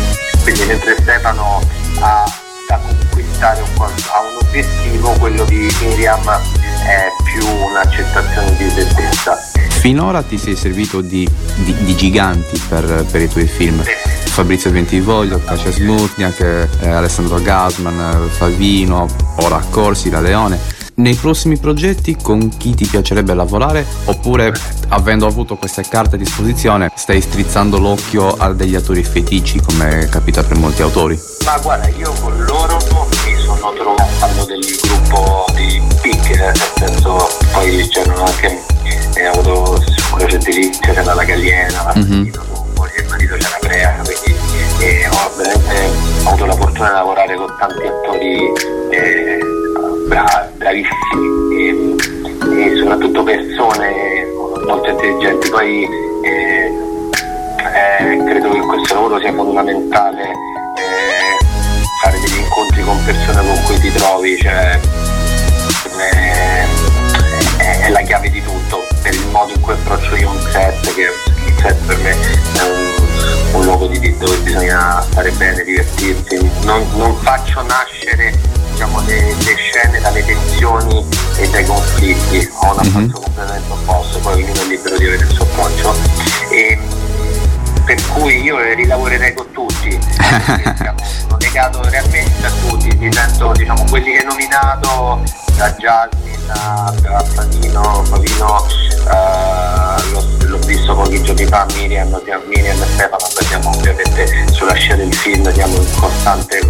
[0.42, 1.60] Quindi mentre Stefano
[2.00, 2.24] ha
[2.68, 2.80] da
[3.40, 9.36] conquistare un, ha un obiettivo, quello di Miriam è più un'accettazione di se stessa.
[9.80, 11.26] Finora ti sei servito di,
[11.56, 13.82] di- di giganti per, per i tuoi film.
[13.82, 20.78] Fabrizio Bentivoglio, Kasia Smutniak, eh, Alessandro Gasman, eh, Favino, ora Corsi, La Leone.
[20.96, 23.86] Nei prossimi progetti con chi ti piacerebbe lavorare?
[24.04, 24.52] Oppure,
[24.88, 30.42] avendo avuto queste carte a disposizione, stai strizzando l'occhio a degli attori fetici, come capita
[30.42, 31.18] per molti autori?
[31.46, 32.79] Ma guarda, io con loro
[33.60, 38.58] sono trovato, parlo del gruppo di PIC, nel senso poi c'erano anche,
[39.16, 39.82] eh, ho avuto
[40.16, 42.32] c'è lì, c'era la Galliena, la Mhm.
[42.76, 44.38] moglie e il marito c'era Brea, quindi
[44.80, 45.90] eh, ho veramente
[46.24, 48.52] avuto la fortuna di lavorare con tanti attori
[48.90, 49.38] eh,
[50.08, 51.94] bra- bravissimi e,
[52.64, 54.26] e soprattutto persone
[54.66, 55.50] molto intelligenti.
[55.50, 55.88] Poi
[56.24, 56.72] eh,
[57.76, 61.39] eh, credo che questo lavoro sia fondamentale eh,
[62.00, 64.80] fare degli incontri con persone con cui ti trovi, cioè
[65.98, 66.66] eh,
[67.58, 70.94] è, è la chiave di tutto per il modo in cui approccio io un set,
[70.94, 76.50] che il set per me è un, un luogo di, dove bisogna stare bene, divertirsi.
[76.62, 78.34] Non, non faccio nascere
[78.72, 81.04] diciamo, le, le scene dalle tensioni
[81.36, 85.30] e dai conflitti, ho un approccio completamente opposto, poi ognuno è libero di avere il
[85.30, 85.94] suo approccio.
[86.50, 86.78] E,
[87.84, 89.98] per cui io rilavorerei con tutti,
[91.26, 95.20] sono legato realmente a tutti, mi sento diciamo quelli che hai nominato,
[95.56, 102.08] da Jasmine a, a Favino, Favino eh, l'ho, l'ho visto pochi giorni fa, Miriam,
[102.46, 106.60] Miriam e Stefano, poi siamo ovviamente sulla scia del film, siamo in costante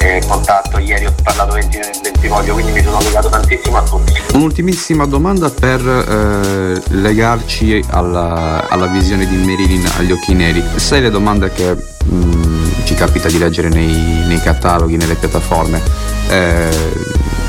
[0.00, 4.12] eh, contatto, ieri ho parlato 20 20 voglio, quindi mi sono legato tantissimo a tutti.
[4.32, 10.62] Un'ultimissima domanda per eh, legarci alla, alla visione di Marilyn agli occhi neri.
[10.76, 15.80] Sai le domande che mm, ci capita di leggere nei, nei cataloghi, nelle piattaforme?
[16.28, 16.68] Eh,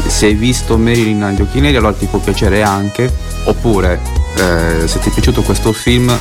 [0.07, 3.11] se hai visto Marilyn agli occhi neri allora ti può piacere anche,
[3.45, 3.99] oppure
[4.37, 6.17] eh, se ti è piaciuto questo film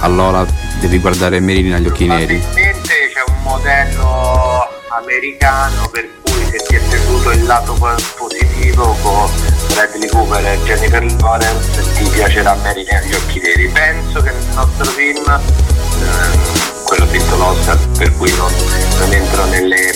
[0.00, 0.46] allora
[0.80, 2.42] devi guardare Marilyn agli occhi neri.
[2.52, 9.30] C'è un modello americano per cui se ti è piaciuto il lato po- positivo con
[9.72, 13.68] Bradley Cooper e Jennifer Lawrence ti piacerà Marilyn agli occhi neri.
[13.68, 16.57] Penso che nel nostro film, ehm,
[16.88, 17.04] quello
[17.36, 18.50] l'Oscar, per cui non,
[18.98, 19.90] non entro nelle...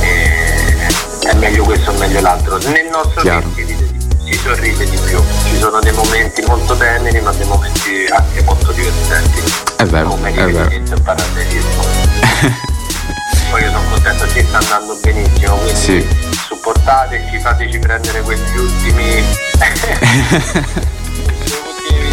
[0.00, 0.86] eh,
[1.24, 2.56] è meglio questo o meglio l'altro.
[2.56, 3.54] Nel nostro film
[4.24, 8.72] si, sorride di più, ci sono dei momenti molto teneri ma dei momenti anche molto
[8.72, 9.42] divertenti
[9.76, 10.70] È vero, come è vero.
[10.70, 11.84] e parallelismo.
[13.50, 16.06] Poi io sono contento che sta andando benissimo, quindi Sì.
[16.46, 19.24] supportateci, fateci prendere quegli ultimi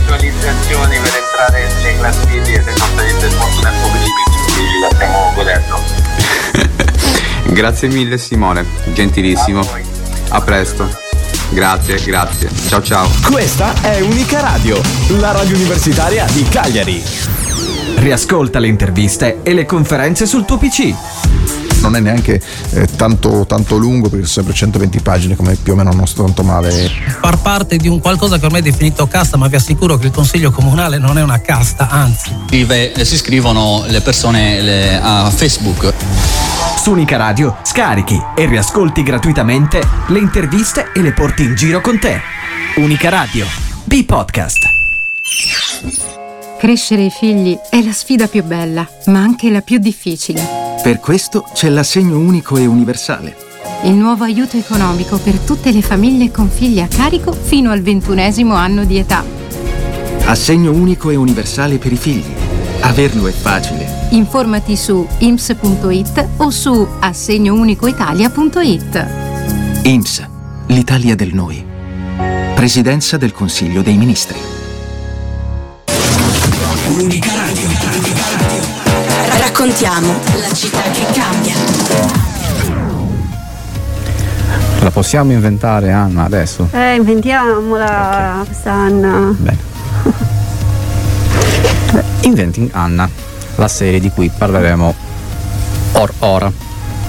[0.05, 4.89] visualizzazioni per entrare nelle classifiche, se non sarebbe molto tempo per i quindi ci la
[4.93, 5.83] stiamo godendo.
[7.53, 9.67] Grazie mille Simone, gentilissimo.
[10.29, 11.03] A presto.
[11.49, 12.49] Grazie, grazie.
[12.67, 13.07] Ciao ciao.
[13.31, 14.81] Questa è Unica Radio,
[15.19, 17.03] la radio universitaria di Cagliari.
[17.95, 21.14] Riascolta le interviste e le conferenze sul tuo PC.
[21.85, 25.75] Non è neanche eh, tanto, tanto lungo perché sono sempre 120 pagine come più o
[25.75, 26.89] meno non sto tanto male
[27.21, 30.11] far parte di un qualcosa che ormai è definito casta, ma vi assicuro che il
[30.11, 32.31] consiglio comunale non è una casta, anzi.
[32.47, 35.93] Scrive- eh, si iscrivono le persone le- a Facebook.
[36.81, 41.99] Su Unica Radio scarichi e riascolti gratuitamente le interviste e le porti in giro con
[41.99, 42.21] te.
[42.75, 43.45] Unica Radio,
[43.85, 44.63] B-Podcast.
[46.57, 50.41] Crescere i figli è la sfida più bella, ma anche la più difficile.
[50.81, 53.35] Per questo c'è l'assegno unico e universale.
[53.83, 58.55] Il nuovo aiuto economico per tutte le famiglie con figli a carico fino al ventunesimo
[58.55, 59.23] anno di età.
[60.25, 62.33] Assegno unico e universale per i figli.
[62.79, 64.07] Averlo è facile.
[64.11, 69.07] Informati su ims.it o su assegnounicoitalia.it.
[69.83, 70.27] IMSS,
[70.67, 71.61] l'Italia del noi.
[72.55, 74.37] Presidenza del Consiglio dei Ministri.
[76.97, 77.67] Unica radio.
[79.37, 81.53] Raccontiamo la città che cambia.
[84.79, 86.69] La possiamo inventare Anna adesso?
[86.71, 89.35] Eh, inventiamola questa Anna.
[92.21, 93.09] Inventing Anna,
[93.55, 94.95] la serie di cui parleremo
[95.91, 96.49] or ora.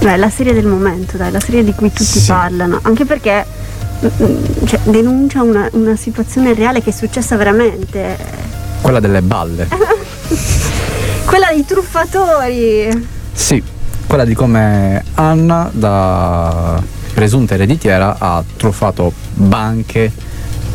[0.01, 2.81] Beh, la serie del momento, dai, la serie di cui tutti parlano.
[2.81, 3.45] Anche perché
[4.03, 8.46] mm, mm, cioè, denuncia una, una situazione reale che è successa veramente.
[8.81, 9.67] Quella delle balle.
[11.25, 13.07] Quella dei truffatori.
[13.33, 13.61] Sì,
[14.07, 16.81] quella di come Anna da
[17.13, 20.11] presunta ereditiera ha truffato banche,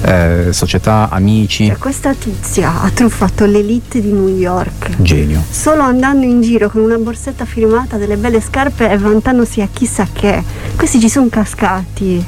[0.03, 1.66] eh, società, amici.
[1.66, 4.90] Cioè, questa tizia ha truffato l'elite di New York.
[4.98, 5.42] Genio.
[5.48, 10.07] Solo andando in giro con una borsetta firmata, delle belle scarpe e vantandosi a chissà
[10.12, 10.42] che.
[10.76, 12.24] Questi ci sono cascati.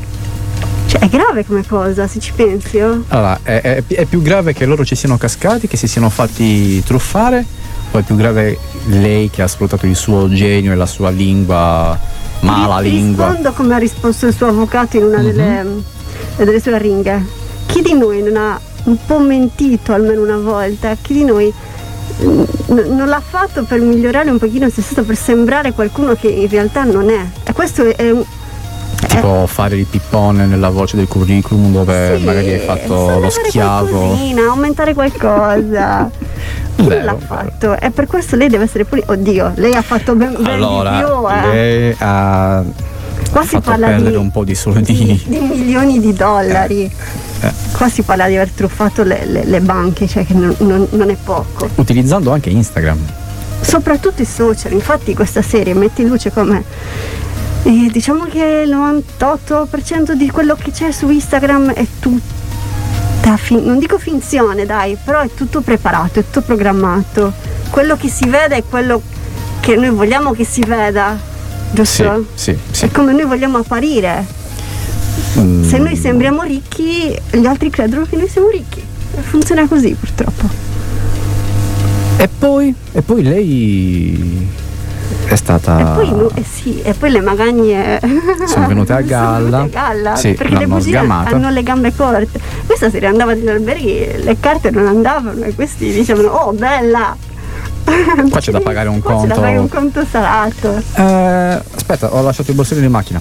[0.95, 2.79] Cioè, è grave come cosa, se ci pensi.
[2.79, 3.03] oh.
[3.09, 6.83] Allora, è, è- è più grave che loro ci siano cascati, che si siano fatti
[6.85, 7.45] truffare,
[7.91, 11.99] o è più grave lei che ha sfruttato il suo genio e la sua lingua,
[12.41, 13.27] mala lingua?
[13.27, 15.25] Rispondo come ha risposto il suo avvocato in una Mhm.
[15.25, 15.67] delle,
[16.37, 17.25] delle sue ringhe.
[17.67, 20.95] Chi di noi non ha un po' mentito almeno una volta?
[21.01, 21.53] Chi di noi
[22.23, 26.49] mm, non l'ha fatto per migliorare un pochino se stesso, per sembrare qualcuno che in
[26.49, 27.25] realtà non è?
[27.45, 28.23] E questo è un,
[28.95, 33.87] Tipo fare il pippone nella voce del curriculum dove magari hai fatto lo schiavo.
[33.99, 36.11] qualcosina, aumentare qualcosa.
[36.77, 37.79] Vero, l'ha fatto?
[37.79, 39.13] E per questo lei deve essere punita.
[39.13, 41.55] Oddio, lei ha fatto ben, ben di più, Allora, eh.
[41.55, 42.63] lei ha
[43.31, 45.23] Qua si parla perdere di- un po' di soldini.
[45.27, 46.91] di milioni di dollari.
[47.41, 47.53] Eh.
[47.73, 51.11] Qua si parla di aver truffato le, le- le banche, cioè che non, non- non
[51.11, 51.69] è poco.
[51.77, 52.99] Utilizzando anche Instagram.
[53.61, 56.63] Soprattutto i social, infatti questa serie mette in luce come
[57.65, 63.79] eh, diciamo che il 98% di quello che c'è su Instagram è tutta, fin- non
[63.79, 67.33] dico finzione dai, però è tutto preparato, è tutto programmato.
[67.71, 69.01] Quello che si vede è quello
[69.61, 71.19] che noi vogliamo che si veda,
[71.73, 72.27] giusto?
[72.35, 74.25] Sì, sì, È come noi vogliamo apparire.
[75.39, 78.83] Mm, Se noi sembriamo ricchi, gli altri credono che noi siamo ricchi.
[79.23, 80.49] Funziona così purtroppo.
[82.19, 84.49] E poi, e poi lei
[85.35, 85.79] è stata.
[85.79, 88.01] E poi, eh sì, e poi le magagne
[88.47, 89.59] Sono venute a galla.
[89.59, 91.35] venute a galla, Sì, perché le bugie sgamata.
[91.37, 92.41] hanno le gambe corte.
[92.67, 97.17] Questa sera andava negli alberghi, le carte non andavano e questi dicevano oh bella!
[98.31, 100.01] Qua c'è da pagare un Qua c'è da fare un conto.
[100.01, 100.83] conto salato.
[100.97, 103.21] Eh, aspetta, ho lasciato il borsino in macchina.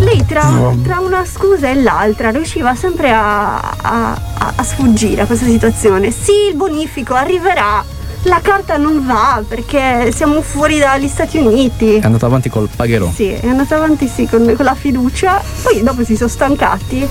[0.00, 0.42] Lei tra,
[0.84, 6.10] tra una scusa e l'altra riusciva sempre a, a- a- a sfuggire a questa situazione.
[6.10, 7.82] Sì, il bonifico arriverà,
[8.26, 11.96] la carta non va perché siamo fuori dagli Stati Uniti.
[11.96, 13.10] È andato avanti col pagherò.
[13.12, 17.08] Sì, è andata avanti sì, con, con la fiducia, poi dopo si sono stancati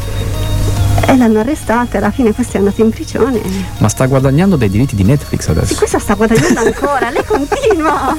[1.07, 3.41] e l'hanno arrestata e alla fine questa è andata in prigione.
[3.77, 5.75] Ma sta guadagnando dei diritti di Netflix Sì, adesso.
[5.75, 8.15] questa sta guadagnando ancora, lei continua.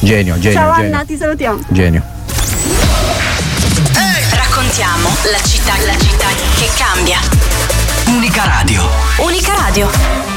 [0.00, 0.94] Genio, genio, Ciao genio.
[0.94, 1.58] Anna, ti salutiamo.
[1.68, 2.02] Genio.
[4.32, 6.26] Raccontiamo la città, la città
[6.56, 7.18] che cambia.
[8.06, 8.82] Unica radio.
[9.18, 10.27] Unica radio.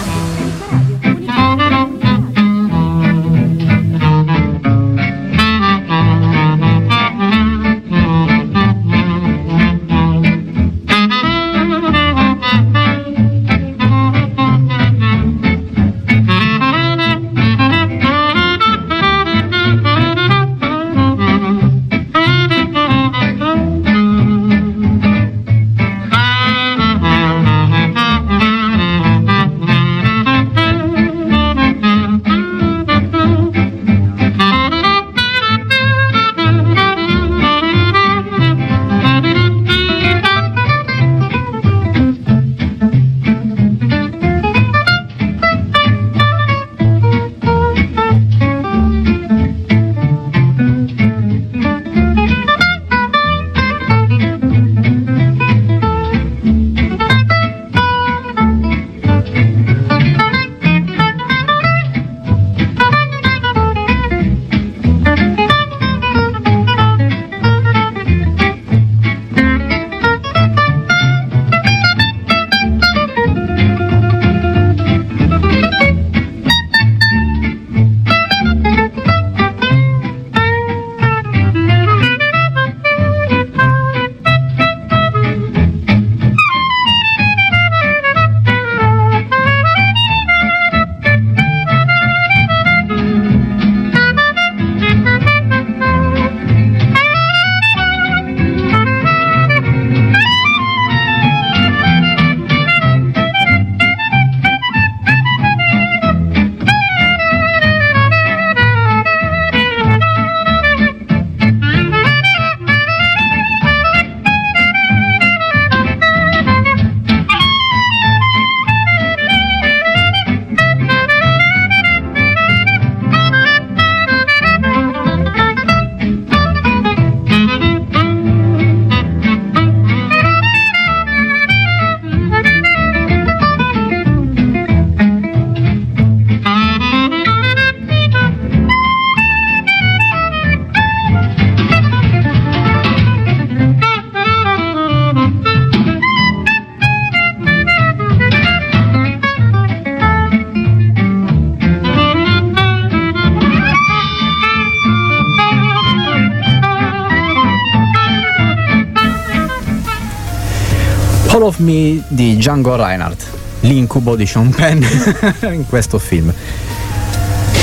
[161.71, 163.23] Me di Django Reinhardt,
[163.61, 164.83] l'incubo di Sean Penn
[165.53, 166.31] in questo film.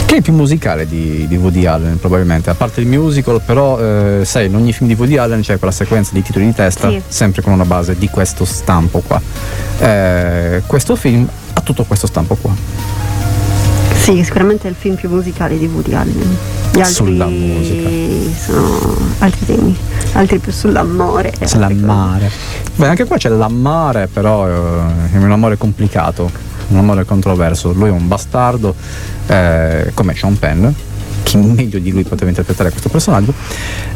[0.07, 3.79] Che è il più musicale di, di Woody Allen, probabilmente, a parte il musical, però
[3.79, 6.89] eh, sai, in ogni film di Woody Allen c'è quella sequenza di titoli di testa,
[6.89, 7.03] Sì.
[7.07, 9.21] sempre con una base di questo stampo qua.
[9.81, 12.55] Eh, questo film ha tutto questo stampo qua.
[14.01, 16.37] Sì, sicuramente è il film più musicale di Woody Allen.
[16.73, 17.89] Gli altri Sulla musica.
[18.47, 19.77] sono altri temi,
[20.13, 21.35] altri più sull'amore.
[21.45, 22.31] Sull'amare.
[22.79, 24.53] Beh, anche qua c'è l'amare, però eh,
[25.13, 26.31] è un amore complicato,
[26.69, 27.73] un amore controverso.
[27.73, 28.73] Lui è un bastardo,
[29.27, 30.69] eh, come Sean Penn.
[31.25, 33.35] Chi meglio di lui poteva interpretare questo personaggio?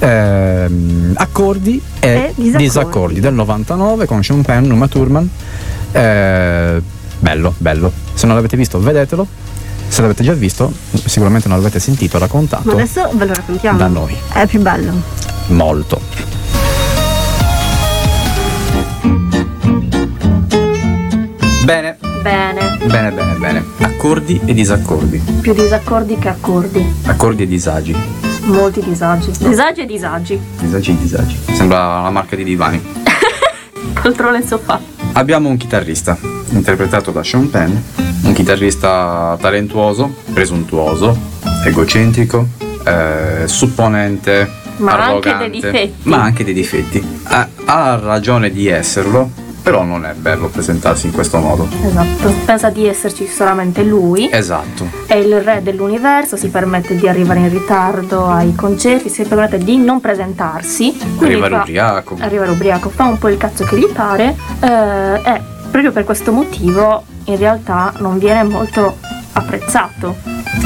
[0.01, 2.59] Ehm, accordi e, E disaccordi.
[2.65, 3.21] disaccordi.
[3.21, 5.31] del 99 con Sean Penn, Uma Thurman.
[5.93, 6.83] Eh,
[7.21, 7.93] bello, bello.
[8.15, 9.25] Se non l'avete visto, vedetelo.
[9.87, 10.73] Se l'avete già visto,
[11.05, 13.79] sicuramente non l'avete sentito raccontato Ma adesso ve lo raccontiamo.
[13.79, 14.17] da noi.
[14.33, 14.93] È più bello.
[15.49, 16.01] Molto.
[21.65, 23.65] Bene, Bene, bene, bene, bene.
[23.81, 25.19] Accordi e disaccordi.
[25.41, 26.85] più disaccordi che accordi.
[27.07, 27.95] Accordi e disagi.
[28.45, 29.31] Molti disagi.
[29.39, 30.41] Disagi e disagi.
[30.61, 31.37] Disagi e disagi.
[31.53, 32.81] Sembra la marca di divani.
[34.01, 34.81] Controlla il sofà.
[35.13, 36.17] Abbiamo un chitarrista,
[36.51, 37.75] interpretato da Sean Penn,
[38.25, 41.17] un chitarrista talentuoso, presuntuoso,
[41.65, 42.47] egocentrico,
[42.85, 45.95] eh, supponente, Ma anche dei difetti.
[46.05, 47.21] ma anche dei difetti.
[47.25, 49.31] Ha, ha ragione di esserlo,
[49.63, 51.69] però non è bello presentarsi in questo modo.
[51.85, 52.33] Esatto.
[52.45, 54.29] Pensa di esserci solamente lui.
[54.31, 54.89] Esatto.
[55.07, 59.77] È il re dell'universo, si permette di arrivare in ritardo ai concerti, si permette di
[59.79, 60.93] non presentarsi.
[61.17, 62.17] quindi Arrivare fa- ubriaco.
[62.21, 64.37] Arrivare ubriaco, fa un po' il cazzo che gli pare.
[64.61, 65.41] eh, e
[65.71, 68.99] proprio per questo motivo in realtà non viene molto
[69.33, 70.17] apprezzato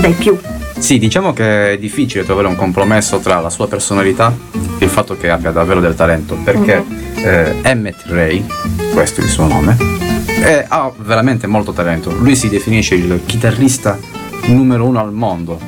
[0.00, 0.36] dai più.
[0.78, 4.32] Sì, diciamo che è difficile trovare un compromesso tra la sua personalità
[4.96, 6.82] fatto che abbia davvero del talento, perché
[7.16, 8.42] eh, Emmett Ray,
[8.94, 9.76] questo è il suo nome,
[10.40, 12.10] è- ha veramente molto talento.
[12.16, 13.98] Lui si definisce il chitarrista
[14.46, 15.60] numero uno al mondo.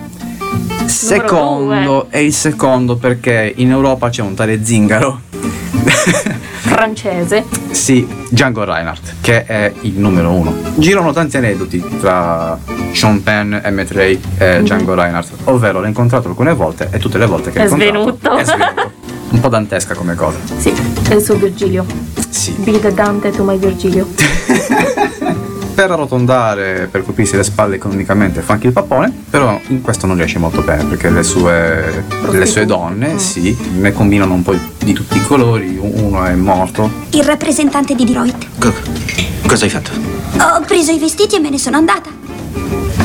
[0.87, 5.21] Secondo, è il secondo perché in Europa c'è un tale zingaro,
[6.61, 7.45] Francese.
[7.71, 10.55] sì, Django Reinhardt, che è il numero uno.
[10.77, 12.59] Girano tanti aneddoti tra
[12.93, 17.27] Sean Penn, Emmett Ray e Django Reinhardt, ovvero l'ho incontrato alcune volte e tutte le
[17.27, 18.37] volte che l'ho incontrato svenuto.
[18.39, 18.88] è svenuto.
[19.31, 20.39] Un po' dantesca come cosa.
[20.57, 20.73] Sì,
[21.09, 21.85] è il suo Virgilio.
[22.29, 22.53] Sì.
[22.59, 24.07] Be the Dante to my Virgilio.
[25.79, 30.17] Per arrotondare, per colpirsi le spalle economicamente fa anche il papone, però in questo non
[30.17, 34.93] riesce molto bene perché le sue, le sue donne, sì, ne combinano un po' di
[34.93, 36.91] tutti i colori, uno è morto.
[37.11, 38.47] Il rappresentante di Deloitte.
[39.47, 39.91] Cosa hai fatto?
[40.39, 42.11] Ho preso i vestiti e me ne sono andata.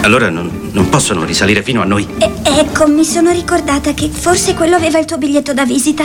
[0.04, 2.06] Allora non, non possono risalire fino a noi.
[2.18, 6.04] E- ecco, mi sono ricordata che forse quello aveva il tuo biglietto da visita.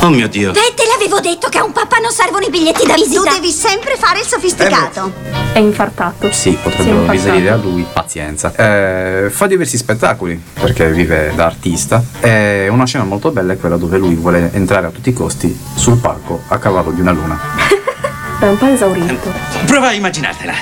[0.00, 0.52] Oh mio Dio.
[0.52, 3.20] Beh, te l'avevo detto che a un papà non servono i biglietti da visita.
[3.20, 5.12] Tu devi sempre fare il sofisticato.
[5.52, 6.30] È infartato.
[6.30, 8.54] Sì, potrebbero risalire a lui, pazienza.
[8.54, 12.02] Eh, fa diversi spettacoli perché vive da artista.
[12.20, 15.56] E una scena molto bella è quella dove lui vuole entrare a tutti i costi
[15.74, 17.40] sul palco a cavallo di una luna.
[18.38, 19.32] È un po' esaurito.
[19.66, 20.52] Prova a immaginartela.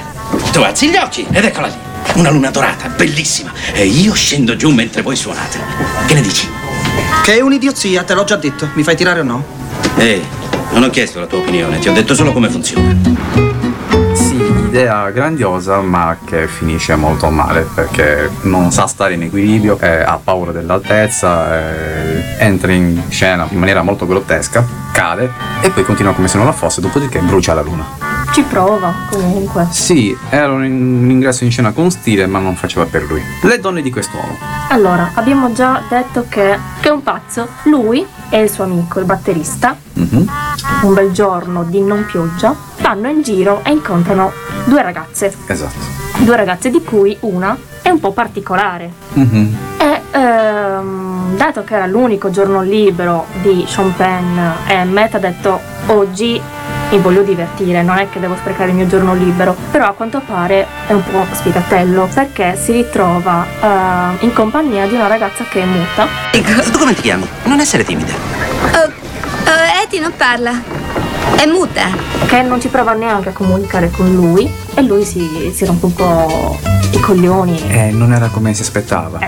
[0.53, 1.89] Tu alzi gli occhi ed eccola lì.
[2.14, 3.53] Una luna dorata, bellissima.
[3.72, 5.59] E io scendo giù mentre voi suonate.
[6.07, 6.48] Che ne dici?
[7.22, 8.68] Che è un'idiozia, te l'ho già detto.
[8.74, 9.44] Mi fai tirare o no?
[9.96, 10.22] Ehi,
[10.72, 12.94] non ho chiesto la tua opinione, ti ho detto solo come funziona.
[14.14, 20.03] Sì, idea grandiosa ma che finisce molto male perché non sa stare in equilibrio, eh,
[20.03, 25.30] ha paura dell'altezza, eh, entra in scena in maniera molto grottesca, cade
[25.61, 28.09] e poi continua come se non la fosse, dopodiché brucia la luna.
[28.32, 29.66] Ci prova comunque.
[29.70, 33.20] Sì, era un, ingresso in scena con stile ma non faceva per lui.
[33.42, 34.36] Le donne di quest'uomo.
[34.68, 37.48] Allora, abbiamo già detto che, che è un pazzo.
[37.64, 40.30] Lui e il suo amico, il batterista, Mhm.
[40.82, 44.30] un bel giorno di non pioggia, vanno in giro e incontrano
[44.64, 45.34] due ragazze.
[45.46, 45.78] Esatto.
[46.18, 48.90] Due ragazze di cui una è un po' particolare.
[49.14, 49.56] Mhm.
[49.78, 55.58] E ehm, dato che era l'unico giorno libero di Sean Penn e Matt ha detto
[55.86, 56.40] oggi
[56.91, 60.20] mi voglio divertire, non è che devo sprecare il mio giorno libero, però a quanto
[60.26, 65.62] pare è un po' sfigatello perché si ritrova eh, in compagnia di una ragazza che
[65.62, 66.07] è muta.
[66.32, 67.26] Tu come ti chiami?
[67.45, 68.12] Non essere timida.
[68.12, 70.61] Oh, oh, Eti non parla.
[71.36, 71.86] È muta.
[72.26, 75.95] Che non ci prova neanche a comunicare con lui e lui si, si rompe un
[75.95, 76.59] po'
[76.91, 77.61] i coglioni.
[77.68, 79.18] Eh, non era come si aspettava.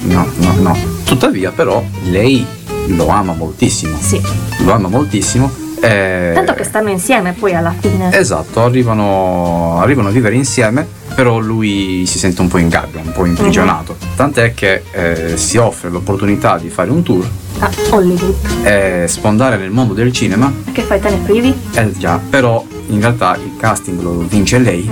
[0.00, 0.76] No, no, no.
[1.04, 2.46] Tuttavia, però, lei
[2.88, 3.96] lo ama moltissimo.
[3.98, 4.20] Sì.
[4.64, 8.16] Lo ama moltissimo Eh, Tanto che stanno insieme poi alla fine.
[8.16, 13.12] Esatto, arrivano, arrivano a vivere insieme, però lui si sente un po' in gabbia, un
[13.12, 13.96] po' imprigionato.
[14.16, 17.28] Tant'è che eh, si offre l'opportunità di fare un tour
[17.60, 18.34] Ah, Hollywood.
[18.64, 20.52] e sfondare nel mondo del cinema.
[20.66, 21.54] E che fai, te ne privi?
[21.74, 24.88] Eh già, però in realtà il casting lo vince lei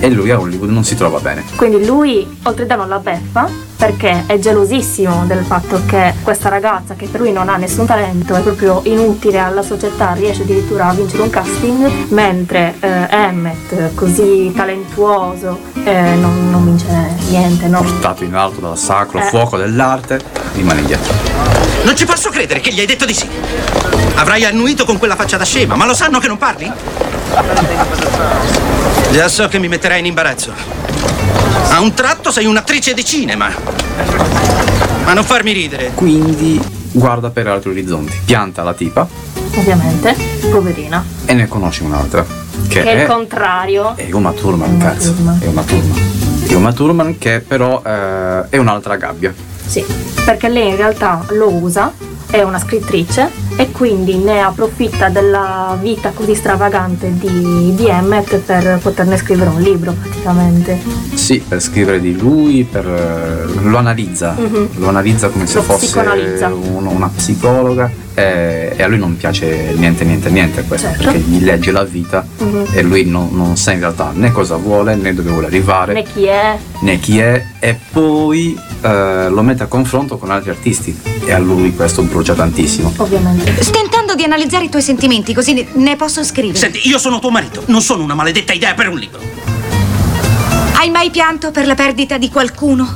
[0.00, 1.44] e lui a Hollywood non si trova bene.
[1.56, 6.94] Quindi lui, oltre da non la beffa, perché è gelosissimo del fatto che questa ragazza,
[6.94, 10.92] che per lui non ha nessun talento, è proprio inutile alla società, riesce addirittura a
[10.92, 16.86] vincere un casting, mentre eh, Emmett, così talentuoso, eh, non, non vince
[17.30, 17.82] niente, no?
[17.82, 19.22] Portato in alto dal sacro Eh.
[19.24, 20.20] fuoco dell'arte,
[20.54, 21.12] rimane indietro.
[21.84, 23.28] Non ci posso credere che gli hai detto di sì.
[24.16, 26.72] Avrai annuito con quella faccia da scema, ma lo sanno che non parli?
[29.12, 30.52] Già so che mi metterai in imbarazzo.
[31.70, 33.48] A un tratto sei un'attrice di cinema.
[35.04, 35.90] Ma non farmi ridere.
[35.94, 36.60] Quindi
[36.92, 39.06] guarda per altri orizzonti, pianta la tipa
[39.56, 40.14] Ovviamente,
[40.50, 41.04] poverina.
[41.26, 42.24] e ne conosce un'altra.
[42.24, 43.94] Che, Che è il è, contrario.
[43.96, 45.14] è Uma Thurman, cazzo.
[45.40, 46.12] È Uma Thurman.
[46.46, 49.34] È Uma Thurman che però eh, è un'altra gabbia.
[49.66, 49.84] Sì,
[50.24, 51.92] perché lei in realtà lo usa,
[52.34, 58.80] è una scrittrice e quindi ne approfitta della vita così stravagante di, di Emmett per
[58.82, 60.80] poterne scrivere un libro praticamente.
[61.14, 64.68] Sì, per scrivere di lui, per, eh, lo analizza, Mhm.
[64.78, 69.72] lo analizza come se Lo fosse uno- una psicologa e, e a lui non piace
[69.76, 71.02] niente, niente, niente questo, Certo.
[71.04, 72.66] perché gli legge la vita Mhm.
[72.72, 76.02] e lui non, non sa in realtà né cosa vuole né dove vuole arrivare Né
[76.04, 76.56] chi è?
[76.80, 80.96] né chi è e poi eh, lo mette a confronto con altri artisti
[81.26, 82.92] e a lui questo brucia tantissimo.
[82.98, 83.54] Ovviamente.
[83.70, 86.58] Tentando di analizzare i tuoi sentimenti, così ne- ne posso scrivere.
[86.58, 89.20] Senti, io sono tuo marito, non sono una maledetta idea per un libro.
[90.76, 92.86] Hai mai pianto per la perdita di qualcuno?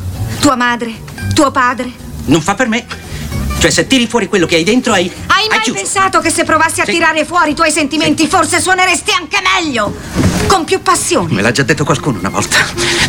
[0.40, 0.92] Tua madre?
[1.34, 1.90] Tuo padre?
[2.26, 2.84] Non fa per me.
[3.58, 5.10] Cioè, se tiri fuori quello che hai dentro, hai.
[5.26, 6.92] Hai mai pensato che se provassi a Sì.
[6.92, 9.92] tirare fuori i tuoi sentimenti forse suoneresti anche meglio?
[10.46, 11.32] Con più passione.
[11.34, 12.58] Me l'ha già detto qualcuno una volta.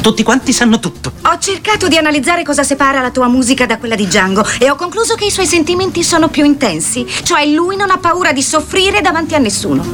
[0.02, 1.12] Tutti quanti sanno tutto.
[1.22, 4.76] Ho cercato di analizzare cosa separa la tua musica da quella di Django e ho
[4.76, 9.02] concluso che i suoi sentimenti sono più intensi, cioè lui non ha paura di soffrire
[9.02, 9.86] davanti a nessuno.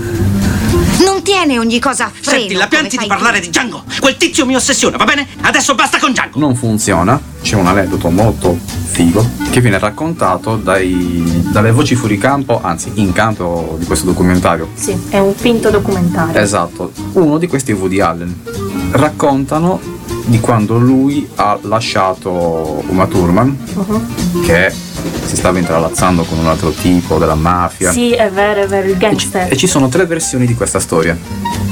[1.04, 2.40] Non tiene ogni cosa a freno.
[2.40, 3.84] Senti, la pianti di parlare di Django.
[4.00, 5.28] Quel tizio mi ossessiona, va bene?
[5.42, 6.40] Adesso basta con Django.
[6.40, 12.62] Non funziona, c'è un aneddoto molto figo che viene raccontato dai- dalle voci fuori campo,
[12.62, 14.70] anzi in campo di questo documentario.
[14.74, 16.40] Sì, è un finto documentario.
[16.40, 18.42] Esatto, uno di questi Woody Allen.
[18.92, 19.80] Raccontano
[20.26, 24.44] di quando lui ha lasciato Uma Thurman, Mhm.
[24.46, 24.74] che
[25.26, 27.92] si stava intralazzando con un altro tipo della mafia.
[27.92, 29.52] Sì, è vero, è vero, il gangster.
[29.52, 31.18] E ci sono tre versioni di questa storia.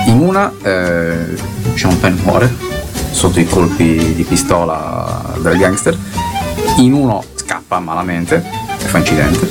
[0.06, 1.36] In una eh,
[1.76, 2.54] Sean Penn muore
[3.12, 5.98] sotto i colpi di pistola del gangster,
[6.78, 8.44] in uno scappa malamente
[8.78, 9.48] e fa incidente.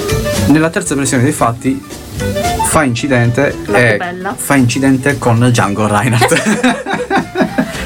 [0.46, 1.82] Nella terza versione dei fatti
[2.66, 3.98] fa incidente e
[4.36, 6.82] fa incidente con Django Reinhardt.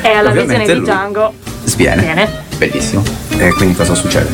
[0.07, 1.32] E alla visione di Django
[1.64, 2.02] Sviene.
[2.02, 2.44] viene.
[2.57, 3.02] Bellissimo.
[3.36, 4.30] E quindi cosa succede?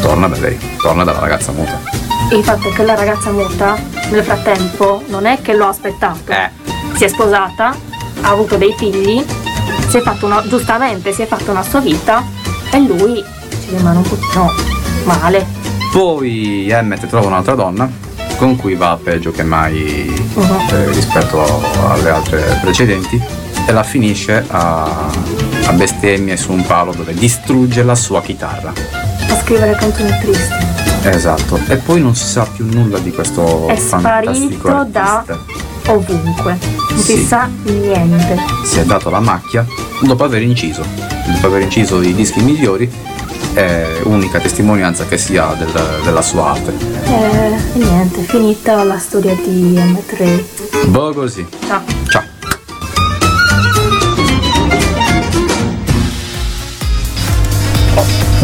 [0.00, 1.80] Torna da lei, torna dalla ragazza muta.
[2.30, 3.76] Il fatto è che la ragazza muta,
[4.10, 6.30] nel frattempo, non è che l'ho aspettato.
[6.30, 6.50] Eh.
[6.94, 7.74] Si è sposata,
[8.20, 9.24] ha avuto dei figli,
[9.88, 12.22] si è fatto una, giustamente si è fatta una sua vita
[12.70, 14.52] e lui ci rimane un pochino
[15.04, 15.46] male.
[15.90, 17.90] Poi Emmet trova un'altra donna
[18.36, 20.56] con cui va peggio che mai Uh-huh.
[20.72, 23.22] eh, rispetto alle altre precedenti
[23.66, 25.06] e la finisce a,
[25.66, 28.72] a bestemmie su un palo dove distrugge la sua chitarra.
[29.28, 30.72] A scrivere canzoni tristi.
[31.04, 31.58] Esatto.
[31.68, 35.92] E poi non si sa più nulla di questo È fantastico sparito da artista.
[35.92, 36.58] ovunque.
[36.90, 37.24] Non si Sì.
[37.26, 38.36] sa niente.
[38.64, 39.66] Si è dato la macchia
[40.02, 40.82] dopo aver inciso.
[41.26, 42.90] Dopo aver inciso i dischi migliori
[43.54, 46.72] è unica testimonianza che si ha del- della sua arte.
[47.06, 50.44] E niente, finita la storia di M3.
[50.86, 51.46] Boh così.
[51.66, 51.82] Ciao.
[52.08, 52.22] Ciao.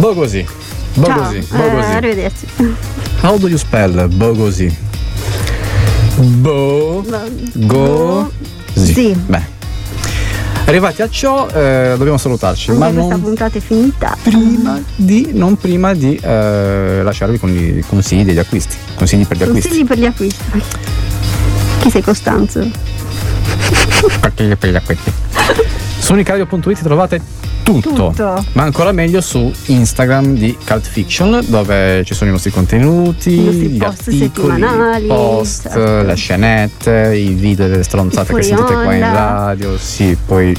[0.00, 0.46] Bogosi.
[0.94, 1.46] Bogosi.
[1.46, 1.90] Ciao, eh, Bogosi.
[1.90, 2.46] arrivederci.
[3.20, 4.74] How do you spell Bogosi?
[6.16, 7.04] Bo.
[7.52, 8.30] Go.
[8.74, 9.12] Sì.
[9.26, 9.58] Beh.
[10.64, 14.16] Arrivati a ciò, eh, dobbiamo salutarci, ma Anche questa non puntata è finita.
[14.22, 18.76] prima di, non prima di eh, lasciarvi con i consigli degli acquisti.
[18.94, 19.68] Consigli per gli acquisti.
[19.68, 20.44] Consigli per gli acquisti.
[21.80, 22.70] Chi sei Costanzo?
[24.20, 25.12] Consigli per gli acquisti.
[25.98, 27.20] Su unicaradio.it trovate
[27.74, 28.44] tutto, Tutto.
[28.52, 33.44] ma ancora meglio su Instagram di Cult Fiction, dove ci sono i nostri contenuti, I
[33.44, 36.02] nostri gli post articoli, settimanali, i post, certo.
[36.02, 40.56] le scenette, i video delle stronzate che sentite qua in radio, sì, poi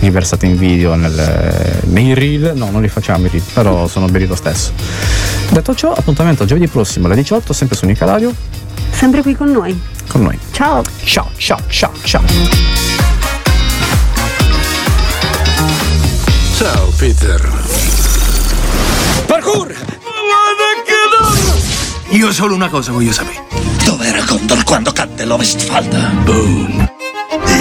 [0.00, 4.26] riversate in video nel- nei reel, no non li facciamo i reel, però sono belli
[4.26, 4.72] lo stesso.
[5.50, 8.32] Detto ciò, appuntamento a giovedì prossimo alle 18, sempre su Radio.
[8.90, 9.78] Sempre qui con noi.
[10.08, 10.38] con noi.
[10.52, 10.82] Ciao.
[11.04, 13.13] Ciao, ciao, ciao, ciao.
[16.56, 17.40] Ciao Peter.
[19.26, 19.74] Parkour!
[22.10, 23.42] Io solo una cosa voglio sapere.
[23.84, 25.98] Dov'era Condor quando cadde l'Ovestfalda?
[26.22, 26.88] Boom.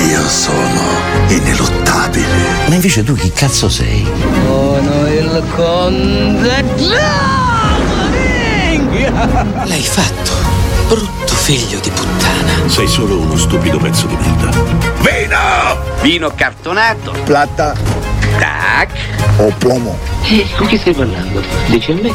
[0.08, 0.82] Io sono
[1.28, 2.68] ineluttabile.
[2.68, 4.08] Ma invece tu chi cazzo sei?
[4.46, 6.64] Sono il conte
[9.66, 10.32] L'hai fatto,
[10.88, 12.70] brutto figlio di puttana.
[12.70, 14.52] Sei solo uno stupido pezzo di merda.
[15.00, 16.02] Vino!
[16.02, 17.12] Vino cartonato.
[17.24, 18.90] Plata Tac.
[19.38, 19.98] o plomo.
[20.24, 21.42] E con chi stai parlando?
[21.68, 22.12] Dici a me?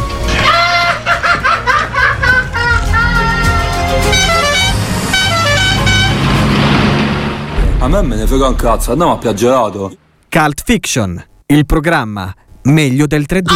[7.80, 9.96] A me me ne frega un cazzo, andiamo a piaggerato.
[10.28, 13.46] Cult Fiction, il programma meglio del 3D.